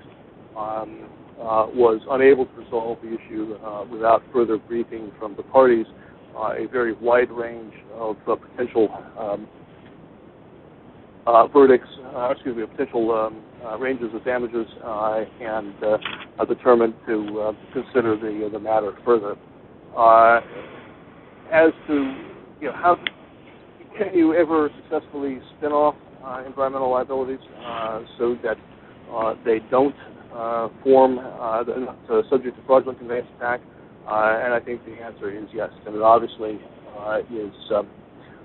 [0.56, 1.10] um,
[1.74, 3.58] was unable to resolve the issue
[3.90, 5.86] without further briefing from the parties
[6.36, 8.88] a very wide range of potential
[9.18, 9.48] um,
[11.26, 15.74] uh, verdicts, uh, excuse me, potential um, uh, ranges of damages, uh, and
[16.38, 19.36] are determined to consider the the matter further.
[21.52, 21.94] as to
[22.60, 22.96] you know how
[23.98, 25.94] can you ever successfully spin off
[26.46, 27.40] environmental liabilities
[28.18, 28.56] so that
[29.44, 29.96] they don't
[30.82, 33.60] form the subject to fraudulent conveyance attack?
[34.06, 35.70] Uh, and I think the answer is yes.
[35.84, 36.60] And it obviously
[36.96, 37.88] uh, is um,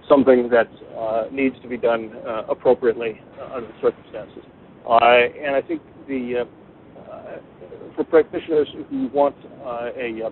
[0.08, 4.44] something that uh, needs to be done uh, appropriately uh, under the circumstances.
[4.88, 4.98] Uh,
[5.44, 6.46] and I think the
[7.96, 9.36] for practitioners who want
[9.66, 10.32] a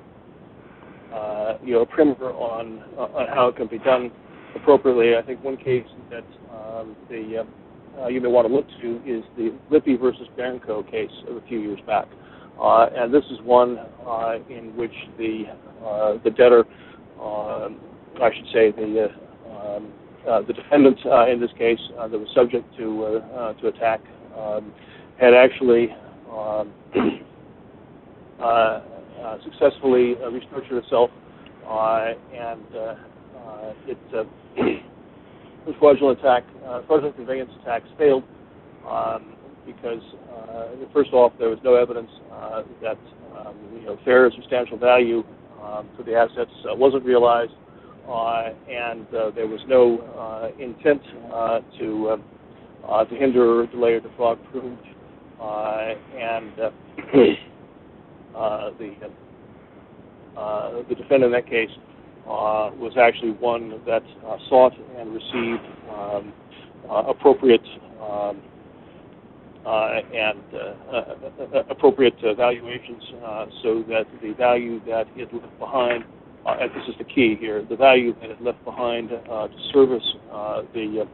[1.63, 4.11] you know a primer on on how it can be done
[4.55, 7.45] appropriately, I think one case that um, the
[8.09, 11.59] you may want to look to is the Lippe versus Bairnco case of a few
[11.59, 12.07] years back.
[12.61, 15.43] Uh, and this is one uh, in which the
[15.85, 16.65] uh, the debtor,
[17.21, 17.79] um,
[18.21, 19.07] I should say the
[19.59, 19.91] um,
[20.47, 20.97] the defendant
[21.29, 23.21] in this case that was subject to
[23.61, 24.01] to attack
[24.37, 24.73] um,
[25.19, 25.89] had actually
[26.31, 26.73] um,
[29.43, 31.09] successfully restructured itself,
[31.67, 32.63] and
[33.87, 33.97] it
[35.65, 36.43] the fraudulent attack,
[36.87, 38.23] fraudulent conveyance attacks failed.
[38.87, 39.35] Um,
[39.65, 40.01] because
[40.49, 42.97] uh, first off, there was no evidence uh, that
[43.37, 45.23] um, you know fair and substantial value
[45.63, 47.68] um, for the assets uh, wasn't realized, uh,
[48.07, 51.01] and uh, there was no uh, intent
[51.33, 52.17] uh, to uh,
[52.87, 54.81] uh, to hinder or delay or defraud proved,
[55.41, 56.71] uh, and uh,
[58.37, 58.95] uh, the
[60.37, 61.69] uh, the defendant in that case
[62.25, 66.33] uh, was actually one that uh, sought and received um,
[66.89, 67.65] uh, appropriate
[68.01, 68.41] um,
[69.65, 73.03] uh, and uh, uh, appropriate valuations
[73.61, 76.03] so that the value that it left behind,
[76.45, 80.03] this is the key here, the value that it left behind to service
[80.73, 81.05] the,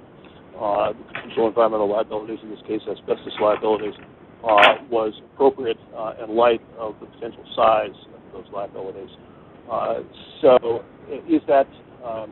[0.54, 3.94] the potential environmental liabilities, in this case asbestos liabilities,
[4.90, 5.78] was appropriate
[6.24, 9.10] in light of the potential size of those liabilities.
[10.42, 10.84] so
[11.28, 11.68] is that
[12.04, 12.32] um,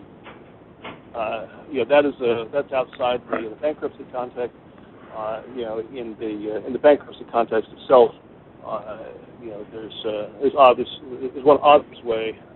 [1.15, 4.55] uh, you know that is a, that's outside the, the bankruptcy context
[5.15, 8.11] uh, you know, in the uh, in the bankruptcy context itself,
[8.65, 8.97] uh,
[9.41, 10.89] you know, there's uh, there's obvious
[11.33, 12.52] there's one obvious way uh,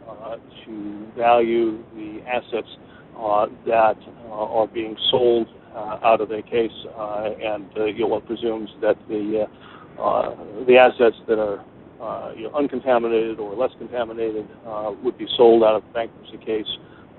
[0.65, 2.69] to value the assets
[3.17, 3.97] uh, that
[4.27, 8.69] uh, are being sold uh, out of a case, uh, and uh, you know, presumes
[8.81, 10.35] that the uh, uh,
[10.67, 11.63] the assets that are
[12.01, 16.37] uh, you know, uncontaminated or less contaminated uh, would be sold out of a bankruptcy
[16.37, 16.67] case,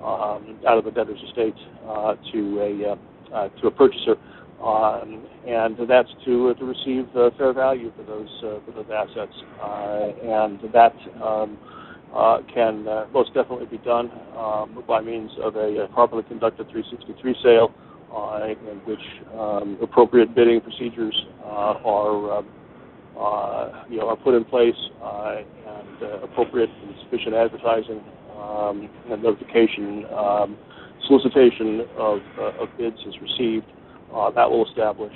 [0.02, 1.54] um, out of a debtor's estate
[1.86, 4.16] uh, to a uh, uh, to a purchaser.
[4.62, 9.34] Um, and that's to to receive uh, fair value for those uh, for those assets,
[9.62, 11.58] uh, and that um,
[12.14, 16.66] uh, can uh, most definitely be done um, by means of a, a, properly conducted
[16.70, 17.74] 363 sale,
[18.14, 19.02] uh, in which
[19.38, 22.48] um, appropriate bidding procedures uh, are um,
[23.18, 28.00] uh, you know are put in place and appropriate and sufficient advertising
[28.38, 30.56] um, and notification um,
[31.06, 33.66] solicitation of, of bids is received.
[34.34, 35.14] that will establish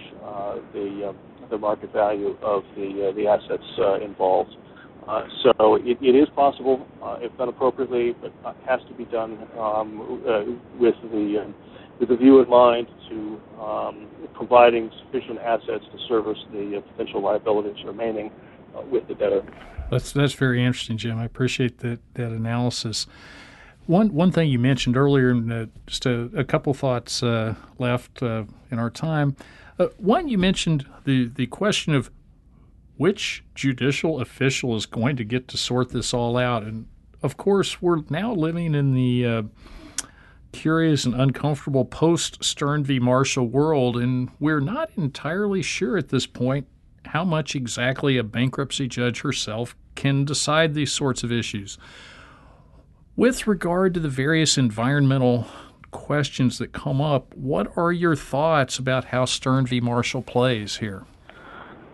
[0.74, 1.14] the
[1.49, 4.55] the market value of the the assets involved.
[5.09, 8.32] Uh, so it, it is possible, uh, if done appropriately, but
[8.66, 10.42] has to be done um, uh,
[10.78, 11.55] with the um,
[11.98, 17.76] with view in mind to um, providing sufficient assets to service the uh, potential liabilities
[17.84, 18.30] remaining
[18.76, 19.44] uh, with the debtor.
[19.90, 21.18] That's that's very interesting, Jim.
[21.18, 23.09] I appreciate that that analysis.
[23.86, 27.22] One one thing you mentioned earlier, and just a, a couple thoughts
[27.78, 29.34] left in our time.
[29.96, 32.09] one, you mentioned the the question of
[32.97, 36.62] which judicial official is going to get to sort this all out?
[36.62, 36.86] And
[37.22, 39.43] of course, we're now living in the uh,
[40.53, 42.99] curious and uncomfortable post Stern v.
[42.99, 46.66] Marshall world, and we're not entirely sure at this point
[47.07, 51.78] how much exactly a bankruptcy judge herself can decide these sorts of issues.
[53.16, 55.47] With regard to the various environmental
[55.90, 59.80] questions that come up, what are your thoughts about how Stern v.
[59.80, 61.05] Marshall plays here?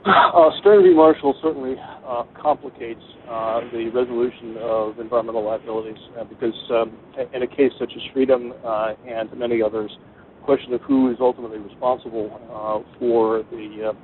[0.07, 0.94] Uh, Stern v.
[0.94, 1.74] Marshall certainly
[2.07, 6.96] uh, complicates uh, the resolution of environmental liabilities uh, because um,
[7.34, 9.90] in a case such as Freedom uh, and many others,
[10.38, 13.94] the question of who is ultimately responsible uh, for the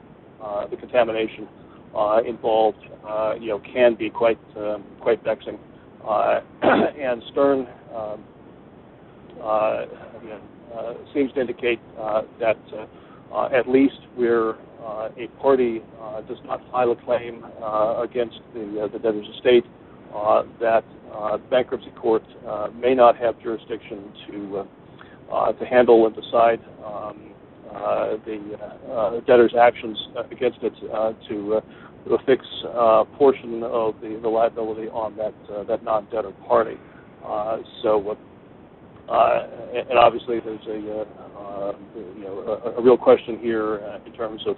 [0.70, 1.49] the contamination
[2.26, 2.82] involved,
[3.40, 5.59] you know, can be quite um, quite vexing.
[6.62, 8.24] and Stern um,
[11.14, 11.80] seems to indicate
[12.40, 12.59] that
[13.35, 14.55] Uh, at least we're
[14.85, 19.26] uh, a party uh, does not file a claim uh, against the, uh, the debtor's
[19.37, 19.64] estate,
[20.14, 20.85] uh, that
[21.51, 22.22] bankruptcy court
[22.76, 24.66] may not have jurisdiction to
[25.59, 27.30] to handle and decide um,
[28.24, 29.99] the debtor's actions
[30.30, 30.72] against it
[31.28, 31.61] to
[32.07, 35.35] to fix a portion of the, the liability on that
[35.66, 36.76] that non-debtor party.
[37.82, 38.16] so.
[39.09, 41.05] Uh, and obviously, there's a
[41.55, 41.72] uh,
[42.16, 44.57] you know a, a, real question here uh, in terms of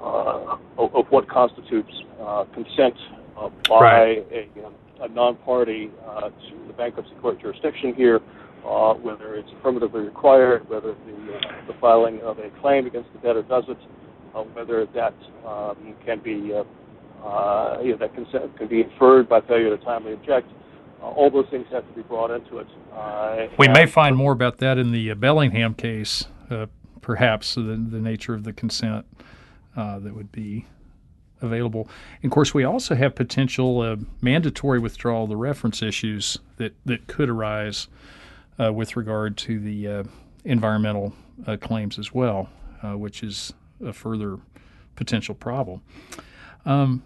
[0.00, 2.94] uh, of, what constitutes uh, consent
[3.38, 4.26] uh, by right.
[4.32, 8.20] a, a, non-party to the bankruptcy court jurisdiction here,
[9.02, 13.64] whether it's affirmatively required, whether the, the filing of a claim against the debtor does
[13.68, 13.78] it,
[14.54, 15.14] whether that
[15.46, 20.48] um, can be you know, that consent can be inferred by failure to timely object.
[21.04, 22.66] Uh, all those things have to be brought into it.
[22.94, 26.24] Uh, we may find more about that in the uh, Bellingham case,
[27.02, 29.04] perhaps the, the nature of the consent
[29.76, 30.64] uh, that would be
[31.42, 31.88] available.
[32.22, 36.74] And of course, we also have potential uh, mandatory withdrawal of the reference issues that,
[36.86, 37.88] that could arise
[38.58, 40.04] uh, with regard to the uh,
[40.44, 41.12] environmental
[41.46, 42.48] uh, claims as well,
[42.82, 43.52] uh, which is
[43.84, 44.38] a further
[44.96, 45.82] potential problem.
[46.64, 47.02] Um,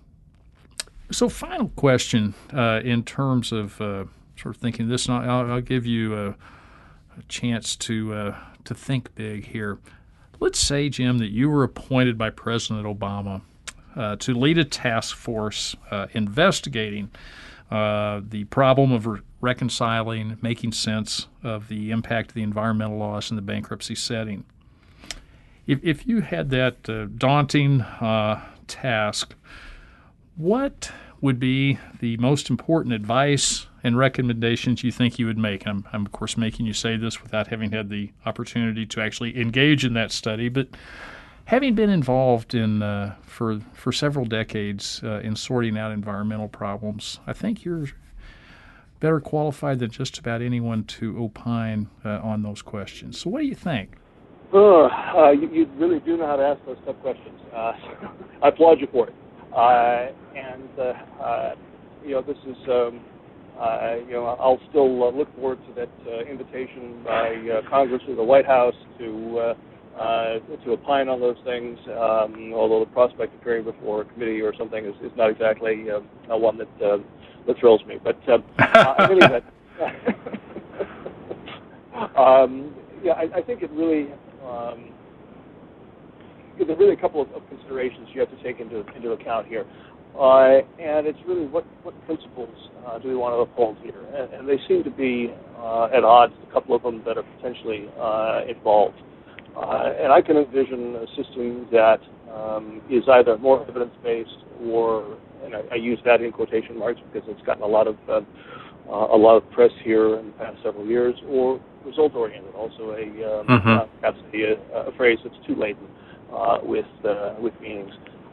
[1.11, 6.17] so, final question in terms of sort of thinking this, and I'll, I'll give you
[6.17, 8.35] a, a chance to
[8.65, 9.79] to think big here.
[10.41, 13.41] Let's say, Jim, that you were appointed by President Obama
[13.97, 17.11] uh, to lead a task force uh, investigating
[17.71, 23.31] uh, the problem of re- reconciling, making sense of the impact of the environmental loss
[23.31, 24.45] in the bankruptcy setting.
[25.67, 29.35] If, if you had that uh, daunting uh, task,
[30.39, 35.67] what would be the most important advice and recommendations you think you would make.
[35.67, 39.39] I'm, I'm, of course, making you say this without having had the opportunity to actually
[39.39, 40.69] engage in that study, but
[41.47, 47.19] having been involved in uh, for for several decades uh, in sorting out environmental problems,
[47.27, 47.87] I think you're
[49.01, 53.21] better qualified than just about anyone to opine uh, on those questions.
[53.21, 53.97] So, what do you think?
[54.53, 57.39] Uh, you, you, really do know how to ask those tough questions.
[57.53, 57.73] Uh,
[58.43, 59.15] I applaud you for it.
[60.39, 61.59] Uh, and
[62.05, 62.57] you know, this is.
[62.69, 63.01] Um,
[63.59, 68.01] uh, you know, I'll still uh, look forward to that uh, invitation by uh, Congress
[68.09, 69.55] or the White House to uh,
[70.01, 71.77] uh, to opine on those things.
[71.89, 75.87] Um, although the prospect of appearing before a committee or something is, is not exactly
[75.91, 76.99] uh, one that uh,
[77.49, 77.99] that thrills me.
[78.03, 79.45] But uh, uh, in any event,
[82.17, 84.13] um, yeah, I, I think it really.
[84.45, 84.93] Um,
[86.59, 89.47] there are really a couple of, of considerations you have to take into into account
[89.47, 89.67] here.
[90.19, 92.55] Uh, and it's really what, what principles
[92.87, 94.03] uh, do we want to uphold here?
[94.15, 97.23] And, and they seem to be uh, at odds, a couple of them that are
[97.37, 98.99] potentially uh, involved.
[99.57, 102.01] Uh, and I can envision a system that
[102.35, 107.01] um, is either more evidence based or and I, I, use that in quotation marks
[107.13, 108.21] because it's gotten a lot of uh,
[108.91, 112.93] uh, a lot of press here in the past several years, or result oriented, also
[112.93, 113.69] a um, mm-hmm.
[113.69, 115.87] Uh, perhaps a, a, phrase that's too laden
[116.33, 116.87] uh, with
[117.41, 117.93] with meanings.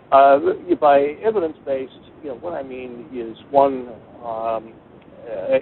[0.09, 1.93] By evidence based,
[2.23, 3.89] you know what I mean is one.
[4.23, 4.73] Um,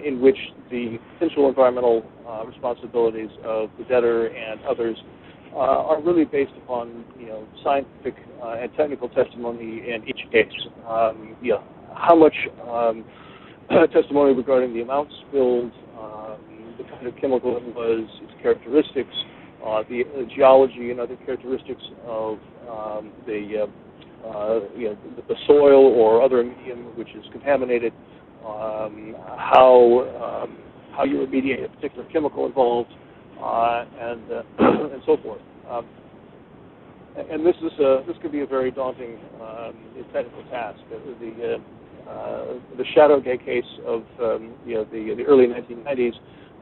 [0.06, 0.36] in which
[0.70, 2.04] the potential environmental
[2.46, 4.98] responsibilities of the debtor and others
[5.54, 10.52] uh, are really based upon you know scientific uh, and technical testimony in each case.
[10.88, 11.38] Um,
[11.96, 12.34] how much
[12.68, 13.06] um,
[13.94, 19.14] testimony regarding the amount spilled, um, the kind of chemical it was, its characteristics,
[19.66, 23.68] uh, the uh, geology and other characteristics of um, the
[24.24, 24.97] uh, uh, you know
[25.28, 27.93] the, soil or other medium which is contaminated,
[28.45, 30.57] um, how um,
[30.95, 32.91] how you remediate a particular chemical involved
[33.41, 34.43] uh, and uh,
[34.93, 35.41] and so forth.
[35.69, 35.88] Um,
[37.30, 39.76] and this is a, this could be a very daunting um,
[40.13, 40.80] technical task.
[40.89, 41.55] The the,
[42.09, 46.13] uh, the Chateaugay case of um, you know the the early 1990s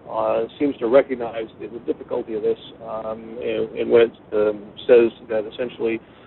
[0.09, 4.73] uh, seems to recognize the, the difficulty of this, um, and, and when it um,
[4.87, 6.20] says that essentially uh,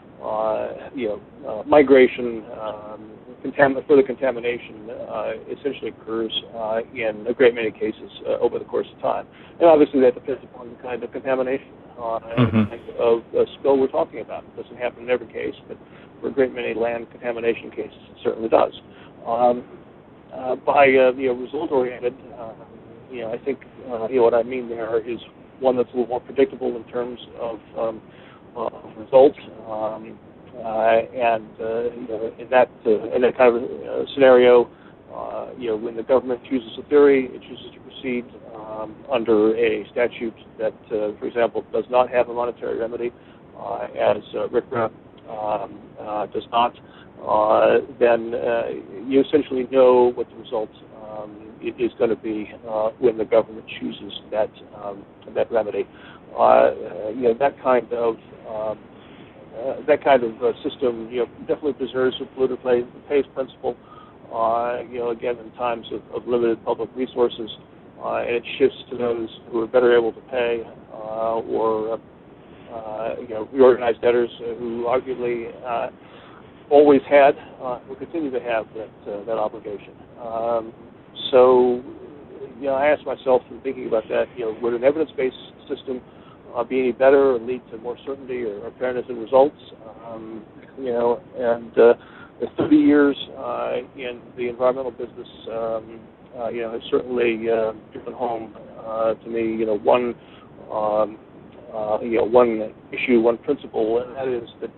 [0.95, 3.11] you know uh, migration um,
[3.45, 8.65] contam- further contamination uh, essentially occurs uh, in a great many cases uh, over the
[8.65, 9.27] course of time.
[9.61, 11.69] And obviously that depends upon the kind of contamination
[11.99, 12.65] uh, mm-hmm.
[12.71, 14.45] kind of uh, spill we're talking about.
[14.45, 15.79] It doesn't happen in every case, but
[16.21, 18.73] for a great many land contamination cases, it certainly does.
[19.27, 19.65] Um,
[20.33, 22.53] uh, by uh, you know result-oriented, uh,
[23.11, 23.61] you know I think
[23.91, 25.19] uh, you know what I mean there is
[25.61, 28.03] one that's a little more predictable in terms of um,
[28.57, 29.39] uh, results.
[29.69, 30.19] Um,
[30.55, 34.71] uh, and uh, you know, in that uh, in that kind of uh, scenario,
[35.13, 38.25] uh, you know, when the government chooses a theory, it chooses to proceed
[38.55, 43.13] um, under a statute that, uh, for example, does not have a monetary remedy,
[43.59, 44.89] uh, as uh,
[45.31, 46.75] um, uh, does not.
[47.27, 48.69] Uh, then uh,
[49.07, 50.71] you essentially know what the result
[51.15, 55.05] um, is going to be uh, when the government chooses that um,
[55.35, 55.85] that remedy.
[56.39, 56.73] Uh,
[57.15, 58.17] you know that kind of
[58.49, 58.79] um,
[59.57, 62.61] uh, that kind of uh, system, you know, definitely preserves the polluter
[63.09, 63.77] pays principle.
[64.33, 67.49] Uh, you know, again, in times of, of limited public resources,
[68.03, 70.63] uh, and it shifts to those who are better able to pay,
[70.93, 72.01] uh, or
[72.73, 75.91] uh, you know, reorganized debtors who arguably uh,
[76.71, 79.95] always had, uh, will continue to have that uh, that obligation.
[80.21, 80.73] Um,
[81.35, 81.83] so,
[82.61, 85.35] you know, I ask myself in thinking about that, you know, would an evidence-based
[85.69, 86.01] system
[86.55, 89.57] uh, be any better or lead to more certainty or, or fairness in results.
[90.07, 90.45] Um,
[90.79, 91.95] you know, and uh,
[92.41, 96.01] the 30 years uh, in the environmental business, um,
[96.39, 98.55] uh, you know, has certainly uh, driven home
[98.87, 100.15] uh, to me, you know, one,
[100.71, 101.19] um,
[101.75, 104.71] uh, you know, one issue, one principle, and that is that,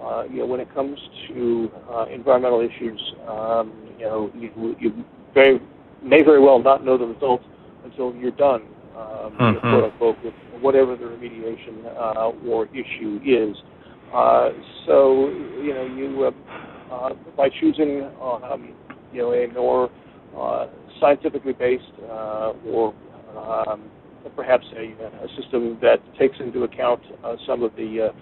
[0.00, 0.96] uh, you know, when it comes
[1.28, 5.04] to uh, environmental issues, um, you know, you, you
[5.34, 5.60] very,
[6.04, 7.44] may very well not know the results
[7.84, 8.62] until you're done,
[8.96, 9.58] um, mm-hmm.
[9.60, 13.56] quote unquote, with whatever the remediation uh, or issue is.
[14.14, 14.50] Uh,
[14.86, 15.28] so,
[15.60, 18.74] you know, you uh, uh, by choosing, um,
[19.12, 19.90] you know, a more
[20.38, 20.66] uh,
[21.00, 22.94] scientifically based uh, or
[23.36, 23.90] um,
[24.36, 24.92] perhaps a,
[25.24, 28.12] a, system that takes into account uh, some of the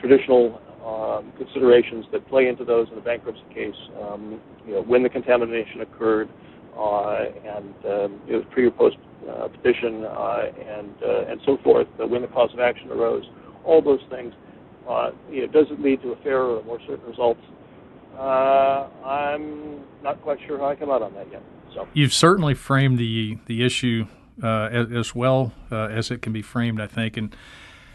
[0.00, 3.74] traditional um, considerations that play into those in a bankruptcy case.
[4.02, 6.28] Um, you know, when the contamination occurred,
[6.76, 8.96] and um, it was pre or post
[9.28, 13.24] uh, petition uh, and uh, and so forth, when the cause of action arose,
[13.64, 14.34] all those things.
[15.30, 17.38] you know, does it lead to a fairer or more certain result?
[18.18, 21.42] I'm not quite sure how I come out on that yet.
[21.72, 24.06] So you've certainly framed the the issue
[24.42, 27.16] uh, as, as, well uh, as it can be framed, I think.
[27.16, 27.34] And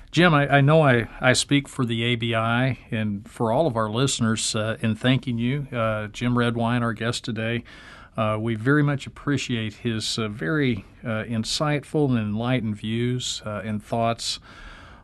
[0.09, 3.89] Jim, I, I, know I, I speak for the ABI and for all of our
[3.89, 5.67] listeners uh, in thanking you,
[6.13, 7.63] Jim Redwine, our guest today.
[8.19, 13.81] Uh, we very much appreciate his uh, very uh, insightful and enlightened views uh, and
[13.81, 14.41] thoughts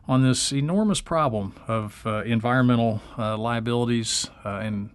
[0.06, 4.90] on this enormous problem of uh, environmental liabilities in,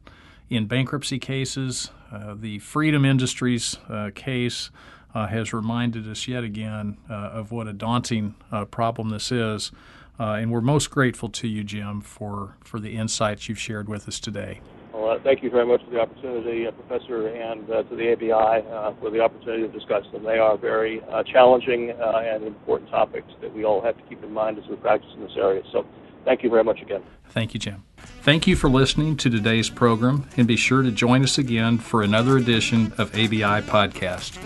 [0.51, 1.89] in bankruptcy cases.
[2.35, 3.77] the Freedom Industries
[4.13, 4.69] case
[5.15, 8.35] has reminded us yet again of what a daunting
[8.69, 9.71] problem this is.
[10.19, 14.19] and we're most grateful to you, Jim, for, for the insights you've shared with us
[14.19, 14.61] today.
[14.93, 18.11] Well, uh, thank you very much for the opportunity, uh, Professor, and uh, to the
[18.11, 20.23] ABI for the opportunity to discuss them.
[20.23, 21.01] They are very
[21.31, 25.09] challenging and important topics that we all have to keep in mind as we practice
[25.15, 25.63] in this area.
[25.71, 25.85] So,
[26.25, 27.03] thank you very much again.
[27.29, 27.83] Thank you, Jim.
[27.97, 32.03] Thank you for listening to today's program, and be sure to join us again for
[32.03, 34.37] another edition of ABI Podcast.